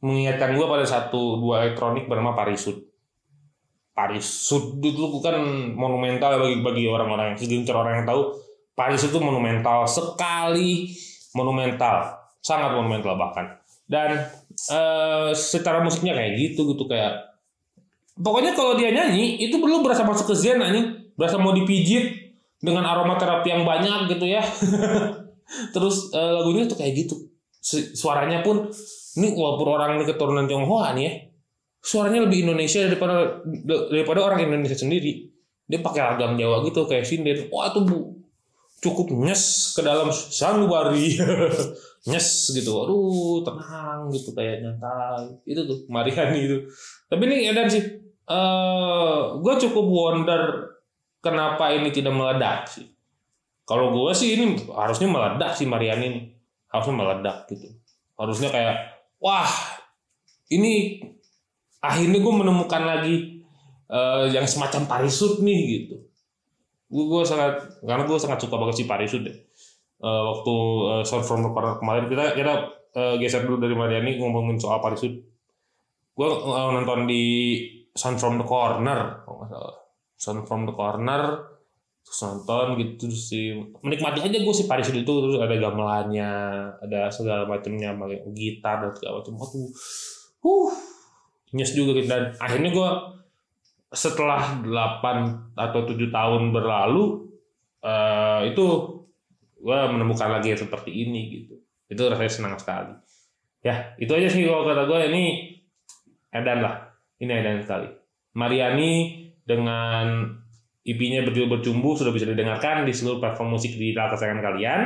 mengingatkan 0.00 0.56
gua 0.56 0.72
pada 0.72 0.86
satu 0.88 1.36
dua 1.36 1.68
elektronik 1.68 2.08
bernama 2.08 2.32
Parisud 2.32 2.93
Parisud 3.94 4.82
itu 4.82 5.06
bukan 5.06 5.38
monumental 5.78 6.42
bagi 6.42 6.58
bagi 6.66 6.84
orang-orang 6.90 7.32
yang 7.32 7.38
segelintir 7.38 7.78
orang 7.78 8.02
yang 8.02 8.06
tahu. 8.10 8.34
Parisud 8.74 9.14
itu 9.14 9.22
monumental 9.22 9.86
sekali 9.86 10.90
monumental 11.38 12.26
sangat 12.42 12.74
monumental 12.74 13.14
bahkan. 13.14 13.54
Dan 13.86 14.18
eh, 14.50 15.30
secara 15.30 15.78
musiknya 15.86 16.18
kayak 16.18 16.34
gitu 16.42 16.74
gitu 16.74 16.90
kayak 16.90 17.38
pokoknya 18.18 18.58
kalau 18.58 18.74
dia 18.74 18.90
nyanyi 18.90 19.38
itu 19.38 19.62
perlu 19.62 19.86
berasa 19.86 20.02
masuk 20.02 20.34
ke 20.34 20.34
zen 20.34 20.58
anjing. 20.58 21.14
Berasa 21.14 21.38
mau 21.38 21.54
dipijit 21.54 22.34
dengan 22.58 22.82
aromaterapi 22.82 23.46
yang 23.46 23.62
banyak 23.62 24.10
gitu 24.10 24.26
ya. 24.26 24.42
Terus 25.74 26.10
eh, 26.10 26.32
lagunya 26.34 26.66
tuh 26.66 26.82
kayak 26.82 26.98
gitu. 26.98 27.30
Su- 27.62 27.94
suaranya 27.94 28.42
pun 28.42 28.66
ini 29.14 29.38
walaupun 29.38 29.70
orang 29.70 30.02
ini 30.02 30.04
keturunan 30.10 30.50
Tionghoa 30.50 30.98
nih 30.98 31.04
ya 31.06 31.12
suaranya 31.84 32.24
lebih 32.24 32.48
Indonesia 32.48 32.80
daripada 32.88 33.44
daripada 33.92 34.24
orang 34.24 34.48
Indonesia 34.48 34.72
sendiri. 34.72 35.28
Dia 35.68 35.84
pakai 35.84 36.00
ragam 36.00 36.40
Jawa 36.40 36.64
gitu 36.64 36.88
kayak 36.88 37.04
sinden 37.04 37.52
wah 37.52 37.68
tuh 37.68 37.84
bu 37.84 38.00
cukup 38.80 39.12
nyes 39.12 39.76
ke 39.76 39.84
dalam 39.84 40.08
sanubari. 40.08 41.20
Nyes 42.08 42.52
gitu. 42.52 42.84
Aduh 42.84 43.40
tenang 43.40 44.12
gitu 44.12 44.36
kayak 44.36 44.60
nyantai. 44.60 45.24
Itu 45.48 45.64
tuh 45.64 45.78
Mariani 45.88 46.36
itu. 46.44 46.68
Tapi 47.08 47.22
ini 47.28 47.48
Edan 47.48 47.68
sih. 47.68 47.80
Eh 48.24 49.20
gue 49.40 49.54
cukup 49.68 49.84
wonder 49.88 50.68
kenapa 51.24 51.72
ini 51.72 51.88
tidak 51.92 52.12
meledak 52.12 52.68
sih. 52.68 52.84
Kalau 53.64 53.88
gue 53.88 54.12
sih 54.12 54.36
ini 54.36 54.68
harusnya 54.68 55.08
meledak 55.08 55.56
sih 55.56 55.64
Mariani 55.64 56.04
ini. 56.12 56.22
Harusnya 56.68 56.92
meledak 56.92 57.48
gitu. 57.48 57.72
Harusnya 58.20 58.52
kayak 58.52 59.00
wah 59.16 59.48
ini 60.52 61.00
akhirnya 61.84 62.18
gue 62.24 62.34
menemukan 62.34 62.82
lagi 62.82 63.44
eh, 63.92 64.24
yang 64.32 64.48
semacam 64.48 64.88
parisut 64.88 65.44
nih 65.44 65.60
gitu. 65.76 65.96
Gue 66.88 67.04
gue 67.12 67.22
sangat 67.28 67.60
karena 67.84 68.08
gue 68.08 68.16
sangat 68.16 68.40
suka 68.40 68.56
banget 68.56 68.80
sih 68.80 68.86
parisut 68.88 69.20
deh. 69.20 69.36
Eh, 70.00 70.22
waktu 70.24 70.54
eh, 70.96 71.02
Sound 71.04 71.24
from 71.28 71.52
kemarin 71.52 72.08
kita 72.08 72.32
kita 72.32 72.54
eh, 72.96 73.14
geser 73.20 73.44
dulu 73.44 73.60
dari 73.60 73.76
Mariani 73.76 74.16
ngomongin 74.16 74.56
soal 74.56 74.80
parisut. 74.80 75.12
Gue 76.16 76.28
eh, 76.28 76.68
nonton 76.72 77.04
di 77.04 77.22
Sound 77.92 78.16
from 78.16 78.40
the 78.40 78.46
Corner 78.48 79.20
kalau 79.28 79.44
nggak. 79.44 79.74
Sound 80.14 80.48
from 80.48 80.64
the 80.64 80.72
Corner 80.72 81.54
terus 82.04 82.20
nonton 82.20 82.76
gitu 82.76 83.08
terus 83.08 83.32
si 83.32 83.56
menikmati 83.80 84.20
aja 84.20 84.36
gue 84.36 84.54
si 84.54 84.68
Paris 84.68 84.92
itu 84.92 85.08
terus 85.08 85.40
ada 85.40 85.56
gamelannya 85.56 86.30
ada 86.84 87.08
segala 87.08 87.48
macamnya 87.48 87.96
pakai 87.96 88.28
gitar 88.36 88.84
dan 88.84 88.92
segala 88.92 89.24
macam 89.24 89.40
waduh 89.40 89.68
uh 90.44 90.72
nyes 91.52 91.76
juga 91.76 92.00
gitu. 92.00 92.08
Dan 92.08 92.32
akhirnya 92.40 92.70
gue 92.72 92.90
setelah 93.94 94.64
8 94.64 95.54
atau 95.54 95.80
7 95.86 96.10
tahun 96.10 96.42
berlalu 96.50 97.30
eh, 97.84 98.40
itu 98.50 98.66
gue 99.64 99.78
menemukan 99.92 100.28
lagi 100.28 100.56
yang 100.56 100.60
seperti 100.60 100.90
ini 100.92 101.20
gitu. 101.30 101.54
Itu 101.88 102.08
rasanya 102.08 102.32
senang 102.32 102.54
sekali. 102.56 102.94
Ya 103.64 103.96
itu 103.96 104.12
aja 104.12 104.28
sih 104.28 104.44
kalau 104.44 104.64
kata 104.68 104.84
gue 104.88 104.98
ini 105.12 105.24
edan 106.32 106.60
lah. 106.60 106.92
Ini 107.20 107.32
edan 107.40 107.64
sekali. 107.64 107.88
Mariani 108.34 108.92
dengan 109.46 110.28
IP-nya 110.84 111.24
berjudul 111.24 111.48
bercumbu 111.48 111.96
sudah 111.96 112.12
bisa 112.12 112.28
didengarkan 112.28 112.84
di 112.84 112.92
seluruh 112.92 113.16
platform 113.16 113.56
musik 113.56 113.72
di 113.72 113.96
kesayangan 113.96 114.42
kalian. 114.44 114.80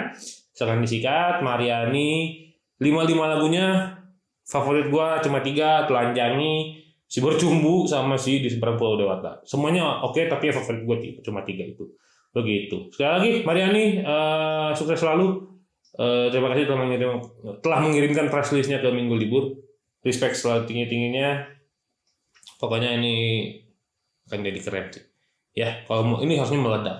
Silahkan 0.55 0.79
disikat, 0.79 1.35
Mariani, 1.42 2.47
55 2.79 3.18
lagunya 3.18 3.98
favorit 4.49 4.89
gua 4.89 5.21
cuma 5.21 5.45
tiga, 5.45 5.85
telanjangi, 5.85 6.81
si 7.05 7.21
bercumbu 7.21 7.85
sama 7.85 8.17
si 8.17 8.41
di 8.41 8.49
seberang 8.49 8.81
pulau 8.81 8.97
dewata. 8.97 9.45
Semuanya 9.45 10.01
oke 10.05 10.25
tapi 10.25 10.49
yang 10.49 10.57
favorit 10.65 10.83
tiga, 11.05 11.19
cuma 11.21 11.45
tiga 11.45 11.69
itu. 11.69 11.85
Begitu. 12.33 12.89
Sekali 12.93 13.13
lagi 13.13 13.31
Mariani 13.45 13.85
eh, 14.01 14.71
sukses 14.73 15.01
selalu. 15.01 15.45
Eh, 15.99 16.27
terima 16.31 16.53
kasih 16.53 16.69
telah 16.69 16.81
mengirim 16.85 17.19
telah 17.65 17.79
mengirimkan 17.83 18.27
press 18.33 18.53
listnya 18.57 18.81
ke 18.81 18.89
minggu 18.89 19.15
libur. 19.17 19.45
Respect 20.05 20.37
selalu 20.39 20.65
tinggi 20.69 20.85
tingginya. 20.89 21.45
Pokoknya 22.59 22.97
ini 22.99 23.15
akan 24.29 24.45
jadi 24.45 24.61
keren 24.61 24.87
sih. 24.93 25.05
Ya, 25.57 25.83
kalau 25.91 26.03
mau 26.07 26.19
ini 26.23 26.39
harusnya 26.39 26.61
meledak. 26.61 26.99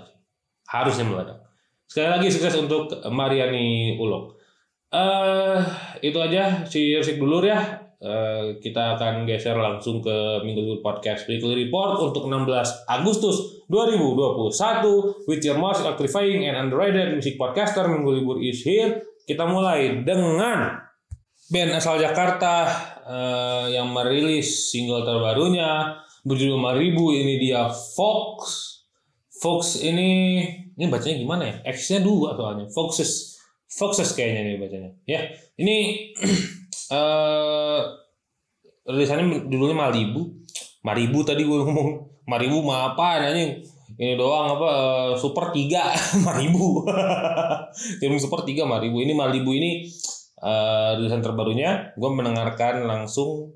Harusnya 0.67 1.07
meledak. 1.07 1.39
Sekali 1.87 2.09
lagi 2.11 2.27
sukses 2.33 2.55
untuk 2.59 2.91
Mariani 3.07 3.97
Ulok. 3.97 4.38
Eh, 4.89 5.59
itu 6.01 6.17
aja. 6.17 6.65
Si 6.65 6.97
Resik 6.97 7.21
dulur 7.21 7.45
ya. 7.45 7.85
Eh, 7.99 8.63
kita 8.63 8.95
akan 8.95 9.27
geser 9.27 9.59
langsung 9.59 9.99
ke 9.99 10.41
Minggu 10.47 10.79
Podcast 10.81 11.27
Weekly 11.27 11.67
Report 11.67 11.99
untuk 11.99 12.31
16 12.31 12.87
Agustus 12.87 13.67
2021 13.67 15.27
with 15.27 15.43
your 15.43 15.59
most 15.59 15.83
electrifying 15.83 16.47
and 16.47 16.55
underrated 16.55 17.11
music 17.11 17.35
podcaster 17.35 17.85
Minggu 17.91 18.23
Libur 18.23 18.39
is 18.41 18.63
here. 18.63 19.03
Kita 19.27 19.45
mulai 19.45 20.07
dengan 20.07 20.79
band 21.53 21.71
asal 21.75 22.01
Jakarta 22.01 22.71
eh, 23.05 23.77
yang 23.77 23.93
merilis 23.93 24.73
single 24.73 25.05
terbarunya 25.05 26.01
berjudul 26.25 26.57
5000 26.57 27.21
ini 27.27 27.35
dia 27.37 27.69
Fox. 27.69 28.37
Fox 29.43 29.85
ini 29.85 30.39
ini 30.79 30.87
bacanya 30.87 31.19
gimana 31.19 31.43
ya? 31.45 31.55
X-nya 31.75 32.01
dua 32.01 32.39
soalnya. 32.39 32.71
Foxes 32.71 33.38
Foxes 33.69 34.17
kayaknya 34.17 34.41
nih 34.49 34.57
bacanya. 34.57 34.91
Ya 35.05 35.21
ini 35.61 35.77
eh 36.97 37.81
rilisannya 38.89 39.45
judulnya 39.53 39.77
Malibu. 39.77 40.41
Maribu 40.81 41.21
tadi 41.21 41.45
gue 41.45 41.59
ngomong. 41.61 42.09
Maribu 42.29 42.61
mah 42.65 42.93
apa 42.93 43.25
nanya 43.25 43.57
ini 43.99 44.15
doang 44.21 44.53
apa 44.53 44.69
eh, 44.69 45.13
super 45.17 45.49
3 45.49 46.29
Maribu 46.29 46.85
tim 48.01 48.13
super 48.21 48.45
3 48.45 48.69
Maribu 48.69 49.01
ini 49.01 49.17
Malibu 49.17 49.53
ini 49.53 49.85
eh 50.41 50.91
rilisan 50.97 51.21
terbarunya. 51.21 51.93
Gue 51.93 52.09
mendengarkan 52.09 52.89
langsung 52.89 53.53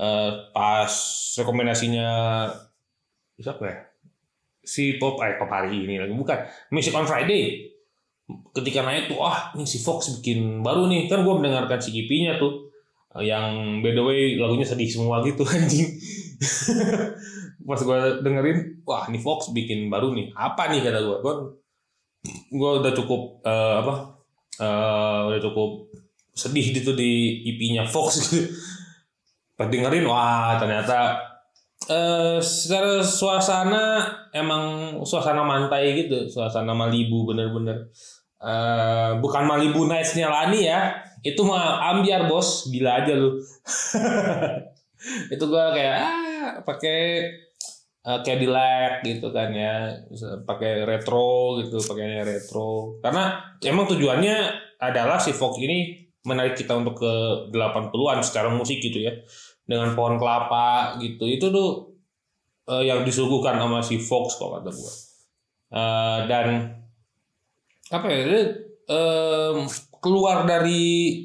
eh, 0.00 0.32
pas 0.56 0.92
rekomendasinya 1.36 2.08
siapa 3.36 3.62
ya? 3.68 3.76
Si 4.64 4.96
pop 4.96 5.20
eh 5.20 5.36
pop 5.36 5.52
hari 5.52 5.84
ini 5.84 6.00
lagi. 6.00 6.16
Bukan 6.16 6.38
Music 6.72 6.96
on 6.96 7.04
Friday 7.04 7.76
ketika 8.52 8.84
naik 8.84 9.08
tuh 9.08 9.24
ah 9.24 9.52
ini 9.56 9.64
si 9.64 9.80
Fox 9.80 10.20
bikin 10.20 10.60
baru 10.60 10.88
nih. 10.88 11.08
Kan 11.08 11.24
gue 11.24 11.34
mendengarkan 11.34 11.80
si 11.80 11.96
EP-nya 11.96 12.36
tuh 12.36 12.68
eh, 13.16 13.28
yang 13.28 13.80
by 13.80 13.92
the 13.96 14.02
way 14.04 14.20
lagunya 14.36 14.68
sedih 14.68 14.88
semua 14.88 15.24
gitu 15.24 15.44
anjing. 15.54 15.88
Pas 17.64 17.80
gue 17.80 17.98
dengerin 18.24 18.84
wah 18.84 19.08
ini 19.08 19.18
Fox 19.20 19.52
bikin 19.52 19.88
baru 19.88 20.12
nih. 20.12 20.32
Apa 20.36 20.68
nih 20.72 20.84
kata 20.84 21.00
gue 21.00 21.16
gue 21.24 21.34
gue 22.52 22.70
udah 22.84 22.92
cukup 22.92 23.44
eh, 23.44 23.74
apa 23.80 23.94
eh, 24.60 25.20
udah 25.32 25.40
cukup 25.40 25.70
sedih 26.36 26.70
gitu 26.70 26.92
di 26.94 27.42
EP-nya 27.48 27.88
Fox 27.88 28.22
gitu. 28.28 28.44
Pas 29.58 29.66
dengerin 29.66 30.06
wah 30.06 30.54
ternyata 30.60 31.27
eh 31.88 32.38
secara 32.44 33.00
suasana 33.00 34.04
emang 34.36 34.92
suasana 35.08 35.40
mantai 35.40 36.04
gitu 36.04 36.28
suasana 36.28 36.76
Malibu 36.76 37.24
bener-bener. 37.24 37.88
Eh 38.38 39.10
bukan 39.18 39.48
Malibu 39.48 39.88
Nights-nya 39.88 40.28
Lani 40.28 40.68
ya 40.68 40.94
itu 41.24 41.40
mah 41.42 41.96
ambiar 41.96 42.28
bos. 42.28 42.68
Gila 42.68 43.02
aja 43.04 43.12
lu. 43.16 43.40
Itu 45.34 45.44
gua 45.46 45.70
kayak 45.70 45.96
ah 45.98 46.52
pakai 46.62 47.30
eh, 48.04 48.20
Cadillac 48.22 49.02
gitu 49.02 49.32
kan 49.32 49.50
ya. 49.50 49.90
Pakai 50.44 50.84
retro 50.86 51.58
gitu 51.64 51.80
pakainya 51.82 52.22
retro. 52.22 53.00
Karena 53.02 53.40
emang 53.64 53.88
tujuannya 53.88 54.36
adalah 54.78 55.18
si 55.18 55.34
Fox 55.34 55.58
ini 55.58 56.08
menarik 56.26 56.54
kita 56.54 56.76
untuk 56.76 57.00
ke 57.00 57.12
80-an 57.50 58.20
secara 58.20 58.52
musik 58.52 58.78
gitu 58.84 59.00
ya 59.00 59.14
dengan 59.68 59.92
pohon 59.92 60.16
kelapa 60.16 60.96
gitu. 60.96 61.28
Itu 61.28 61.52
tuh 61.52 61.92
eh, 62.72 62.88
yang 62.88 63.04
disuguhkan 63.04 63.60
sama 63.60 63.84
si 63.84 64.00
Fox 64.00 64.40
kok 64.40 64.58
kata 64.58 64.70
gua. 64.72 64.92
Eh, 65.68 66.18
dan 66.24 66.46
apa 67.92 68.06
ya 68.08 68.24
em, 68.88 69.64
keluar 70.00 70.48
dari 70.48 71.24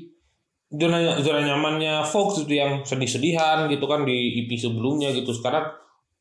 zona 0.68 1.20
zona 1.24 1.40
nyamannya 1.44 2.04
Fox 2.04 2.44
itu 2.44 2.60
yang 2.60 2.84
sedih-sedihan 2.84 3.72
gitu 3.72 3.86
kan 3.88 4.04
di 4.04 4.44
EP 4.44 4.52
sebelumnya 4.60 5.16
gitu. 5.16 5.32
Sekarang 5.32 5.72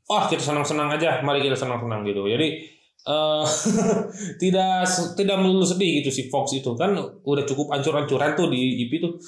wah 0.06 0.24
kita 0.30 0.42
senang-senang 0.42 0.90
aja 0.94 1.18
mari 1.26 1.42
kita 1.42 1.58
senang-senang 1.58 2.06
gitu. 2.06 2.22
Jadi 2.26 2.48
eh 3.02 3.44
tidak 4.42 4.86
tidak 5.18 5.36
melulu 5.42 5.66
sedih 5.66 6.02
gitu 6.02 6.10
si 6.14 6.30
Fox 6.30 6.54
itu. 6.54 6.74
Kan 6.78 6.94
udah 7.26 7.44
cukup 7.46 7.74
ancur-ancuran 7.74 8.38
tuh 8.38 8.46
di 8.52 8.86
EP 8.86 8.92
tuh 9.02 9.18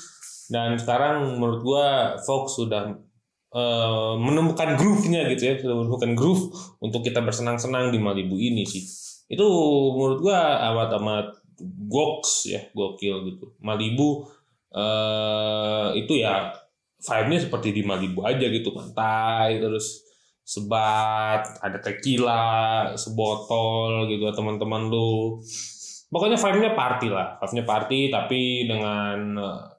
dan 0.51 0.77
sekarang 0.77 1.41
menurut 1.41 1.61
gua 1.65 1.87
Fox 2.21 2.59
sudah 2.61 2.93
eh, 3.55 4.15
menemukan 4.19 4.77
groove-nya 4.77 5.31
gitu 5.33 5.43
ya. 5.49 5.55
Sudah 5.61 5.77
menemukan 5.85 6.13
groove 6.19 6.53
untuk 6.83 7.01
kita 7.07 7.23
bersenang-senang 7.23 7.95
di 7.95 7.99
Malibu 8.03 8.37
ini 8.37 8.67
sih. 8.67 8.85
Itu 9.31 9.47
menurut 9.97 10.19
gua 10.21 10.61
amat-amat 10.73 11.45
goks 11.89 12.51
ya 12.51 12.61
gokil 12.75 13.17
gitu. 13.31 13.55
Malibu 13.63 14.27
eh 14.75 15.89
itu 15.95 16.19
ya 16.19 16.51
vibe-nya 16.99 17.41
seperti 17.47 17.69
di 17.71 17.83
Malibu 17.87 18.27
aja 18.27 18.47
gitu. 18.51 18.75
Pantai 18.75 19.63
terus 19.63 20.03
sebat 20.45 21.41
ada 21.65 21.81
tequila 21.81 22.93
sebotol 22.99 24.11
gitu 24.13 24.29
teman-teman 24.35 24.93
lu. 24.93 25.41
Pokoknya 26.13 26.39
vibe-nya 26.39 26.73
party 26.77 27.09
lah. 27.11 27.39
Vibe-nya 27.41 27.65
party 27.65 28.01
tapi 28.13 28.67
dengan 28.69 29.19
eh, 29.39 29.74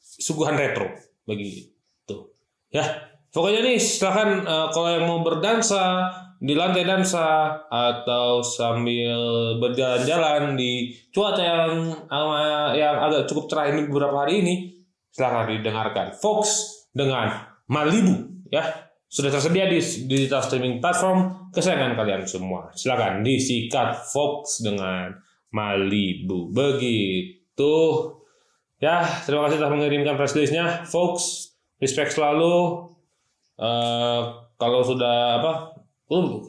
suguhan 0.00 0.56
retro 0.56 0.88
begitu 1.28 2.34
ya 2.72 2.82
pokoknya 3.30 3.60
nih 3.62 3.78
silahkan 3.78 4.42
eh, 4.42 4.68
kalau 4.72 4.88
yang 4.90 5.04
mau 5.06 5.20
berdansa 5.22 6.08
di 6.40 6.56
lantai 6.56 6.88
dansa 6.88 7.52
atau 7.68 8.40
sambil 8.40 9.12
berjalan-jalan 9.60 10.56
di 10.56 10.88
cuaca 11.12 11.44
yang 11.44 11.92
yang 12.72 12.96
agak 12.96 13.28
cukup 13.28 13.44
cerah 13.44 13.68
ini 13.68 13.84
beberapa 13.84 14.24
hari 14.24 14.40
ini 14.40 14.54
silahkan 15.12 15.52
didengarkan. 15.52 16.06
Fox 16.16 16.48
dengan 16.96 17.28
Malibu 17.68 18.48
ya. 18.48 18.64
Sudah 19.10 19.34
tersedia 19.34 19.66
di 19.66 19.82
digital 20.06 20.38
streaming 20.38 20.78
platform 20.78 21.50
kesayangan 21.50 21.98
kalian 21.98 22.22
semua. 22.24 22.70
Silakan 22.72 23.26
disikat 23.26 24.06
Fox 24.06 24.62
dengan 24.62 25.10
Malibu. 25.50 26.54
Begitu 26.54 27.74
ya 28.80 29.04
terima 29.28 29.44
kasih 29.46 29.60
telah 29.60 29.72
mengirimkan 29.76 30.16
press 30.16 30.32
listnya 30.32 30.82
Fox 30.88 31.46
respect 31.76 32.16
selalu. 32.16 32.88
Eh, 33.60 34.20
kalau 34.56 34.80
sudah 34.80 35.40
apa 35.40 35.52
lu 36.08 36.40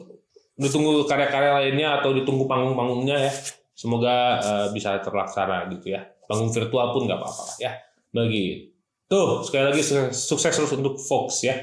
ditunggu 0.56 1.04
karya-karya 1.04 1.52
lainnya 1.60 2.00
atau 2.00 2.12
ditunggu 2.16 2.48
panggung-panggungnya 2.48 3.28
ya 3.28 3.32
semoga 3.76 4.40
eh, 4.40 4.66
bisa 4.72 4.96
terlaksana 5.04 5.68
gitu 5.76 5.92
ya. 5.92 6.08
Panggung 6.24 6.48
virtual 6.48 6.96
pun 6.96 7.04
nggak 7.04 7.20
apa-apa 7.20 7.44
ya. 7.60 7.72
Bagi 8.12 8.72
tuh 9.04 9.44
sekali 9.44 9.68
lagi 9.68 9.82
su- 9.84 10.12
sukses 10.12 10.56
terus 10.56 10.72
untuk 10.72 10.96
Fox 10.96 11.44
ya. 11.44 11.56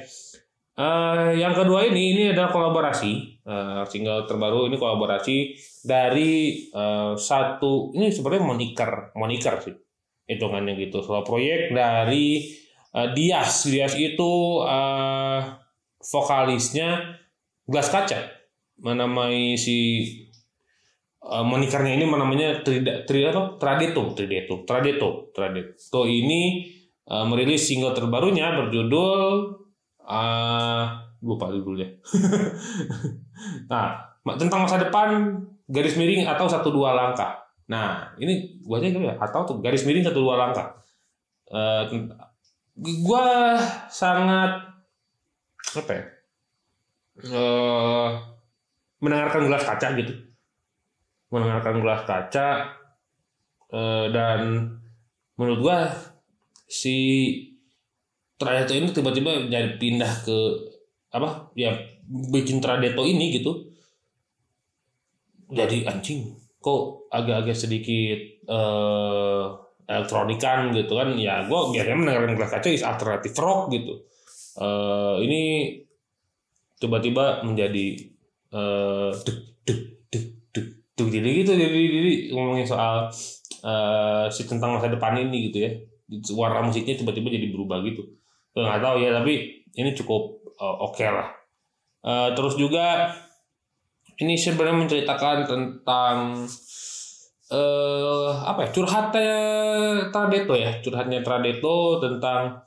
Eh, 0.79 1.29
yang 1.41 1.58
kedua 1.58 1.84
ini 1.89 2.13
ini 2.13 2.23
adalah 2.32 2.53
kolaborasi. 2.53 3.41
Eh, 3.41 3.82
single 3.89 4.29
terbaru 4.29 4.69
ini 4.69 4.77
kolaborasi 4.77 5.38
dari 5.82 6.65
eh, 6.69 7.13
satu 7.17 7.89
ini 7.97 8.13
sebenarnya 8.13 8.45
moniker 8.45 8.91
moniker 9.17 9.55
sih 9.65 9.75
hitungannya 10.29 10.77
gitu. 10.77 11.01
Soal 11.01 11.25
proyek 11.25 11.73
dari 11.73 12.45
eh, 12.93 13.09
Dias. 13.17 13.65
Dias 13.65 13.97
itu 13.97 14.61
eh, 14.63 15.41
vokalisnya 15.97 17.17
Glass 17.65 17.89
Kaca. 17.89 18.29
Menamai 18.79 19.57
si 19.57 20.05
eh, 21.25 21.43
monikernya 21.43 21.97
ini 21.97 22.05
namanya 22.05 22.61
Trida, 22.61 23.03
Trida 23.09 23.33
apa? 23.33 23.43
Tradeto 23.57 24.13
Tradeto 24.13 24.63
Tradeto 24.63 25.09
Tradeto 25.33 26.01
ini 26.05 26.69
eh, 27.09 27.25
merilis 27.25 27.65
single 27.65 27.97
terbarunya 27.97 28.53
berjudul 28.53 29.57
eh 30.05 30.85
lupa 31.19 31.51
judulnya. 31.51 31.89
Nah 33.71 34.03
tentang 34.35 34.67
masa 34.67 34.75
depan 34.75 35.31
garis 35.63 35.95
miring 35.95 36.27
atau 36.27 36.45
satu 36.45 36.75
dua 36.75 36.91
langkah 36.91 37.48
nah 37.69 38.10
ini 38.17 38.58
gua 38.65 38.82
aja 38.82 38.89
ya 38.89 39.13
atau 39.21 39.45
tuh 39.45 39.58
garis 39.62 39.86
miring 39.86 40.01
satu 40.01 40.25
dua 40.25 40.36
langkah. 40.41 40.73
Tent- 41.89 42.17
gua 43.05 43.58
sangat 43.93 44.73
apa 45.69 45.91
ya 45.93 46.03
eh 47.29 48.10
mendengarkan 48.99 49.45
gelas 49.45 49.63
kaca 49.63 49.88
gitu. 50.01 50.13
Mendengarkan 51.29 51.75
gelas 51.77 52.01
kaca 52.10 52.47
eh, 53.69 54.05
dan 54.10 54.65
menurut 55.38 55.60
gua 55.62 55.77
si 56.65 56.97
Tradeto 58.39 58.71
ini 58.71 58.88
tiba-tiba 58.95 59.51
jadi 59.51 59.75
pindah 59.75 60.23
ke 60.23 60.38
apa 61.12 61.51
ya 61.60 61.75
bikin 62.08 62.63
Tradeto 62.63 63.03
ini 63.03 63.36
gitu. 63.36 63.67
Jadi 65.49 65.84
anjing 65.84 66.48
kok 66.60 67.08
agak-agak 67.12 67.56
sedikit 67.56 68.19
eh 68.48 69.45
elektronikan 69.89 70.69
gitu 70.69 70.93
kan 71.02 71.17
ya 71.17 71.50
gue 71.50 71.60
biasanya 71.74 71.98
mendengarkan 71.98 72.38
gelas 72.38 72.52
kaca 72.54 72.69
is 72.69 72.86
alternatif 72.86 73.34
rock 73.39 73.74
gitu. 73.74 74.06
Eh 74.62 75.15
ini 75.26 75.41
tiba-tiba 76.78 77.41
menjadi 77.48 77.98
duk 79.26 79.39
duk 79.65 79.80
duk 80.54 80.67
duk 80.93 81.08
jadi 81.10 81.30
gitu. 81.41 81.52
Jadi, 81.56 81.80
jadi 81.89 82.12
ngomongin 82.36 82.67
soal 82.67 83.10
eh 83.60 84.26
si 84.30 84.45
tentang 84.45 84.78
masa 84.78 84.91
depan 84.91 85.17
ini 85.17 85.50
gitu 85.50 85.58
ya. 85.63 85.72
Warna 86.36 86.65
musiknya 86.65 86.98
tiba-tiba 87.00 87.34
jadi 87.34 87.48
berubah 87.50 87.82
gitu. 87.86 88.04
Nggak 88.54 88.82
tahu 88.82 88.95
ya 89.02 89.10
tapi 89.15 89.63
ini 89.74 89.93
cukup 89.95 90.43
eh, 90.60 90.78
oke 90.86 91.06
lah. 91.08 91.30
Eh, 92.00 92.30
terus 92.38 92.56
juga 92.56 93.15
ini 94.19 94.34
sebenarnya 94.36 94.77
menceritakan 94.84 95.38
tentang 95.47 96.15
eh 97.49 98.32
apa 98.45 98.60
ya 98.67 98.69
curhatnya 98.69 99.32
Tradeto 100.13 100.53
ya. 100.53 100.71
Curhatnya 100.84 101.19
Tradeto 101.25 101.97
tentang 102.03 102.62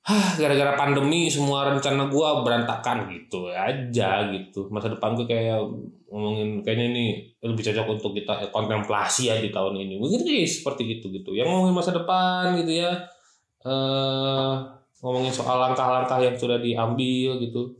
Hah, 0.00 0.32
gara-gara 0.40 0.74
pandemi 0.80 1.28
semua 1.28 1.68
rencana 1.68 2.08
gua 2.08 2.40
berantakan 2.40 3.04
gitu 3.12 3.52
aja 3.52 4.32
gitu. 4.32 4.66
Masa 4.72 4.88
depan 4.88 5.12
gue 5.12 5.28
kayak 5.28 5.60
ngomongin 6.08 6.64
kayaknya 6.64 6.86
ini 6.88 7.04
lebih 7.44 7.60
cocok 7.68 7.86
untuk 8.00 8.16
kita 8.16 8.48
kontemplasi 8.48 9.28
ya 9.28 9.36
di 9.36 9.52
tahun 9.52 9.76
ini. 9.76 10.00
Mungkin 10.00 10.24
sih 10.24 10.42
seperti 10.48 10.98
itu 10.98 11.12
gitu. 11.12 11.36
Yang 11.36 11.52
ngomongin 11.52 11.74
masa 11.76 11.92
depan 11.92 12.56
gitu 12.64 12.80
ya 12.80 12.90
eh 13.60 14.54
ngomongin 15.04 15.32
soal 15.32 15.60
langkah-langkah 15.60 16.16
yang 16.24 16.34
sudah 16.34 16.56
diambil 16.56 17.36
gitu. 17.44 17.76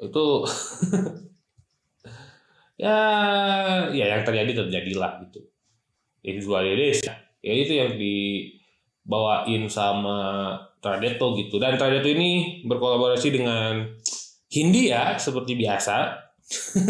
Itu 0.00 0.24
ya 2.76 2.96
ya 3.90 4.04
yang 4.16 4.22
terjadi 4.22 4.64
terjadilah 4.64 5.24
gitu. 5.28 5.40
Itu 6.20 6.48
dua 6.48 6.64
dedes 6.64 7.04
ya 7.40 7.52
itu 7.52 7.72
yang 7.76 7.94
dibawain 7.96 9.68
sama 9.68 10.18
Tradeto 10.80 11.34
gitu. 11.34 11.56
Dan 11.58 11.80
Tradeto 11.80 12.06
ini 12.06 12.62
berkolaborasi 12.68 13.28
dengan 13.32 13.86
Hindia 14.50 15.18
seperti 15.18 15.58
biasa. 15.58 16.14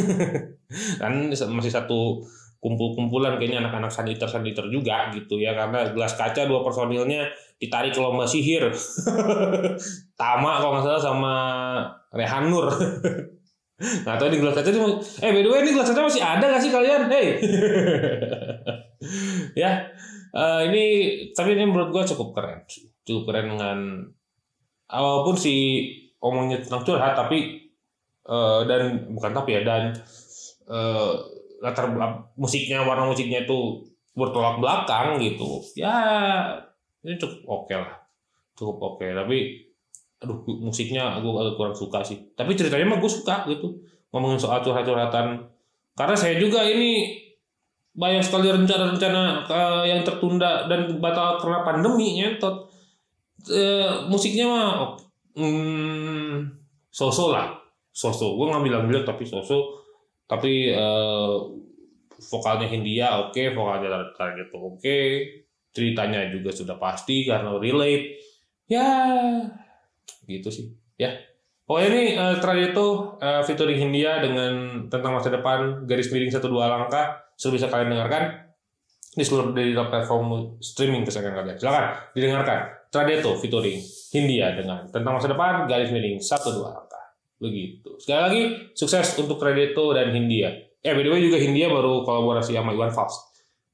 Kan 1.01 1.33
masih 1.33 1.73
satu 1.73 2.21
kumpul-kumpulan 2.61 3.39
kayaknya 3.39 3.63
anak-anak 3.63 3.93
saniter 3.93 4.27
saniter 4.27 4.67
juga 4.73 5.13
gitu 5.15 5.39
ya 5.39 5.55
karena 5.55 5.87
gelas 5.93 6.19
kaca 6.19 6.51
dua 6.51 6.67
personilnya 6.67 7.31
ditarik 7.63 7.95
ke 7.95 8.01
lomba 8.01 8.27
sihir. 8.27 8.69
Tama 10.21 10.51
kalau 10.61 10.77
nggak 10.77 10.85
salah 10.85 11.03
sama 11.03 11.35
Rehan 12.13 12.51
Nur 12.51 12.67
Nggak 13.77 14.17
tahu 14.17 14.29
di 14.33 14.39
gelas 14.41 14.57
kaca 14.57 14.71
cuma 14.73 14.89
eh 15.21 15.31
by 15.37 15.41
the 15.45 15.51
way 15.53 15.61
ini 15.61 15.77
gelas 15.77 15.93
kaca 15.93 16.09
masih 16.09 16.25
ada 16.25 16.45
gak 16.49 16.63
sih 16.65 16.73
kalian? 16.73 17.03
Hey. 17.13 17.27
Ya. 19.57 19.93
Eh, 20.37 20.61
ini 20.69 20.85
tapi 21.37 21.57
ini 21.57 21.69
menurut 21.69 21.93
gua 21.93 22.05
cukup 22.05 22.33
keren. 22.37 22.65
Cukup 23.05 23.33
keren 23.33 23.57
dengan 23.57 23.79
walaupun 24.89 25.37
si 25.37 25.85
omongnya 26.21 26.61
tentang 26.65 26.85
curhat 26.85 27.13
tapi 27.17 27.69
eh, 28.25 28.61
dan 28.65 29.13
bukan 29.13 29.33
tapi 29.37 29.61
ya 29.61 29.63
dan 29.65 29.93
eh, 30.69 31.13
latar 31.61 31.93
musiknya 32.37 32.85
warna 32.85 33.09
musiknya 33.09 33.45
itu 33.45 33.85
bertolak 34.17 34.61
belakang 34.61 35.21
gitu. 35.21 35.61
Ya 35.77 35.93
ini 37.05 37.21
cukup 37.21 37.41
oke 37.45 37.75
lah. 37.77 37.93
Cukup 38.57 38.77
oke 38.81 39.05
tapi 39.05 39.66
aduh 40.17 40.41
musiknya 40.49 41.21
aku 41.21 41.29
agak 41.37 41.55
kurang 41.61 41.77
suka 41.77 42.01
sih. 42.01 42.19
Tapi 42.33 42.57
ceritanya 42.57 42.97
mah 42.97 42.99
gue 42.99 43.11
suka 43.11 43.45
gitu 43.49 43.81
ngomongin 44.13 44.41
soal 44.41 44.65
curhat-curhatan. 44.65 45.45
Karena 45.97 46.17
saya 46.17 46.37
juga 46.37 46.65
ini 46.65 47.21
banyak 47.97 48.21
sekali 48.21 48.53
rencana-rencana 48.53 49.23
eh, 49.49 49.85
yang 49.93 50.05
tertunda 50.05 50.69
dan 50.69 51.01
batal 51.01 51.41
karena 51.41 51.65
pandemi 51.65 52.21
nyentot 52.21 52.77
Eh, 53.47 53.93
musiknya 54.11 54.49
mah 54.51 54.99
hmm, 55.39 56.51
sosok 56.91 57.29
lah. 57.31 57.47
Sosok 57.95 58.35
gue 58.37 58.47
nggak 58.51 58.65
bilang 58.67 58.85
bilang 58.91 59.05
tapi 59.07 59.23
sosok 59.23 59.87
tapi 60.27 60.75
eh, 60.75 61.37
vokalnya 62.17 62.67
Hindia 62.67 63.29
oke 63.29 63.43
vokalnya 63.55 64.03
target 64.17 64.49
oke. 64.51 64.99
Ceritanya 65.71 66.33
juga 66.33 66.51
sudah 66.51 66.75
pasti 66.81 67.29
karena 67.29 67.55
relate. 67.61 68.19
Ya 68.67 68.89
gitu 70.27 70.49
sih. 70.51 70.73
Ya. 70.99 71.17
Oh 71.67 71.83
ini 71.83 72.15
uh, 72.15 72.39
Tradito 72.39 73.19
uh, 73.19 73.43
featuring 73.43 73.75
Hindia 73.75 74.23
dengan 74.23 74.87
tentang 74.87 75.19
masa 75.19 75.35
depan 75.35 75.83
garis 75.83 76.15
miring 76.15 76.31
satu 76.31 76.47
dua 76.47 76.71
langkah 76.71 77.27
sudah 77.35 77.59
bisa 77.59 77.67
kalian 77.67 77.95
dengarkan. 77.99 78.47
Di 79.17 79.25
seluruh 79.25 79.57
dalam 79.57 79.89
platform 79.89 80.61
streaming 80.61 81.03
kesayangan 81.03 81.43
kalian. 81.43 81.57
Silakan 81.57 81.85
didengarkan. 82.13 82.59
Tradito 82.87 83.35
featuring 83.43 83.83
Hindia 84.15 84.55
dengan 84.55 84.87
tentang 84.87 85.19
masa 85.19 85.27
depan 85.27 85.67
garis 85.67 85.91
miring 85.91 86.23
satu 86.23 86.55
dua 86.55 86.71
langkah. 86.71 87.05
Begitu. 87.43 87.99
Sekali 87.99 88.21
lagi 88.23 88.43
sukses 88.79 89.19
untuk 89.19 89.37
Tradito 89.43 89.91
dan 89.91 90.15
Hindia. 90.15 90.55
Eh 90.87 90.95
by 90.95 91.03
the 91.03 91.11
way 91.11 91.19
juga 91.19 91.43
Hindia 91.43 91.67
baru 91.67 92.07
kolaborasi 92.07 92.55
sama 92.55 92.71
Iwan 92.71 92.95
Fals. 92.95 93.17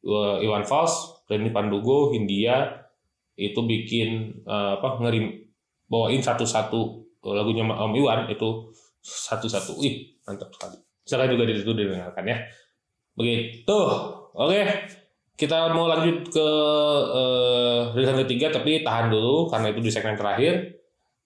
Uh, 0.01 0.41
Iwan 0.41 0.65
Fals 0.65 1.23
Reni 1.29 1.53
Pandugo 1.53 2.11
Hindia 2.11 2.89
itu 3.37 3.61
bikin 3.65 4.43
uh, 4.49 4.81
apa 4.81 4.97
ngerim 5.05 5.42
bawain 5.93 6.25
satu-satu 6.25 6.81
uh, 7.29 7.35
lagunya 7.37 7.69
Om 7.69 7.93
Iwan 7.93 8.25
itu 8.33 8.73
satu-satu. 9.05 9.77
Ih 9.85 10.17
mantap 10.25 10.49
sekali. 10.57 10.81
Silakan 11.05 11.37
juga 11.37 11.45
di 11.45 11.55
situ 11.61 11.77
didengarkan 11.77 12.25
ya. 12.25 12.41
Begitu. 13.13 13.79
Oke 14.33 14.65
kita 15.33 15.75
mau 15.75 15.91
lanjut 15.91 16.29
ke 16.31 16.49
uh, 17.11 17.91
rilisan 17.97 18.23
ketiga 18.23 18.53
tapi 18.55 18.87
tahan 18.87 19.11
dulu 19.11 19.51
karena 19.51 19.75
itu 19.75 19.81
di 19.83 19.91
segmen 19.91 20.15
terakhir. 20.15 20.81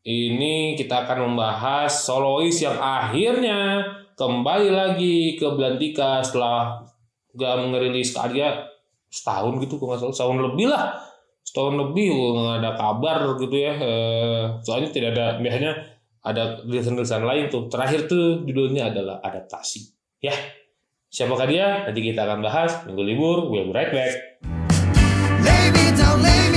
Ini 0.06 0.78
kita 0.78 1.02
akan 1.02 1.26
membahas 1.30 1.90
solois 1.90 2.54
yang 2.62 2.78
akhirnya 2.78 3.82
kembali 4.14 4.70
lagi 4.70 5.34
ke 5.34 5.50
Belantika 5.50 6.22
setelah 6.22 6.78
gak 7.34 7.68
ngerilis 7.68 8.14
karya 8.14 8.64
setahun 9.10 9.58
gitu 9.60 9.76
kalau 9.76 9.94
nggak 9.94 10.00
salah 10.06 10.14
setahun 10.14 10.38
lebih 10.50 10.66
lah 10.70 10.94
setahun 11.56 11.88
lebih 11.88 12.12
nggak 12.12 12.60
ada 12.60 12.70
kabar 12.76 13.18
gitu 13.40 13.56
ya. 13.56 13.72
Eh, 13.80 14.44
soalnya 14.60 14.92
tidak 14.92 15.16
ada 15.16 15.40
biasanya 15.40 15.72
ada 16.20 16.60
tulisan-tulisan 16.60 17.24
lain 17.24 17.48
tuh. 17.48 17.72
Terakhir 17.72 18.04
tuh 18.04 18.44
judulnya 18.44 18.92
adalah 18.92 19.24
adaptasi. 19.24 19.88
Ya 20.20 20.36
siapakah 21.08 21.48
dia? 21.48 21.88
Nanti 21.88 22.04
kita 22.04 22.28
akan 22.28 22.44
bahas. 22.44 22.84
Minggu 22.84 23.00
libur 23.08 23.48
we'll 23.48 23.64
be 23.64 23.72
right 23.72 23.88
back 23.88 24.12
Lay 25.40 25.72
me 25.72 25.84
down, 25.96 26.20
me 26.20 26.55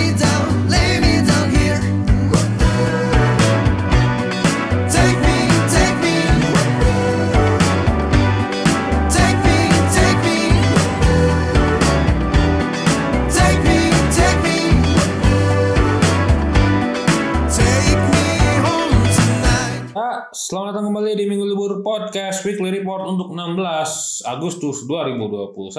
Report 22.89 23.05
untuk 23.05 23.37
16 23.37 24.25
Agustus 24.25 24.89
2021 24.89 25.69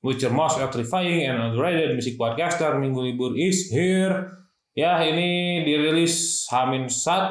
With 0.00 0.24
your 0.24 0.32
most 0.32 0.56
electrifying 0.56 1.28
and 1.28 1.36
underrated 1.36 1.92
music 1.92 2.16
podcaster 2.16 2.80
Minggu 2.80 3.12
Libur 3.12 3.36
is 3.36 3.68
here. 3.68 4.40
Ya 4.72 4.96
ini 5.04 5.60
dirilis 5.68 6.48
Hamin 6.48 6.88
1 6.88 7.28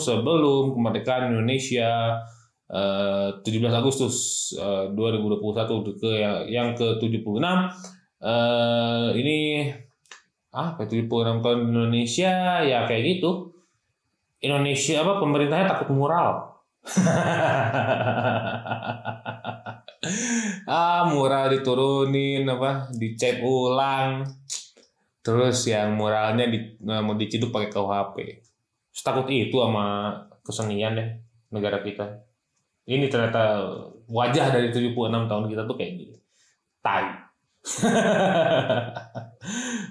sebelum 0.00 0.72
kemerdekaan 0.72 1.36
Indonesia 1.36 2.16
eh, 2.72 3.28
17 3.44 3.44
Agustus 3.76 4.16
eh, 4.56 4.88
2021 4.88 6.00
ke 6.00 6.10
yang, 6.16 6.36
yang 6.48 6.68
ke-76 6.72 7.36
eh, 8.24 9.08
Ini 9.20 9.38
apa 10.56 10.80
76 10.88 11.44
tahun 11.44 11.60
Indonesia? 11.76 12.64
Ya 12.64 12.88
kayak 12.88 13.20
gitu. 13.20 13.52
Indonesia 14.40 15.04
apa 15.04 15.20
pemerintahnya 15.20 15.76
takut 15.76 15.92
mural. 15.92 16.55
ah 20.70 21.02
mural 21.10 21.50
diturunin 21.50 22.46
apa 22.46 22.94
dicek 22.94 23.42
ulang. 23.42 24.22
Terus 25.26 25.66
yang 25.66 25.98
muralnya 25.98 26.46
di, 26.46 26.78
eh, 26.78 27.02
mau 27.02 27.18
diciduk 27.18 27.50
pakai 27.50 27.74
KUHP 27.74 28.46
takut 29.02 29.28
itu 29.28 29.54
sama 29.54 30.16
kesenian 30.40 30.96
deh 30.96 31.08
negara 31.52 31.82
kita. 31.82 32.24
Ini 32.86 33.10
ternyata 33.10 33.66
wajah 34.06 34.54
dari 34.54 34.70
76 34.70 35.26
tahun 35.26 35.44
kita 35.50 35.62
tuh 35.66 35.76
kayak 35.78 35.92
gini. 35.98 36.16
Tai. 36.80 37.06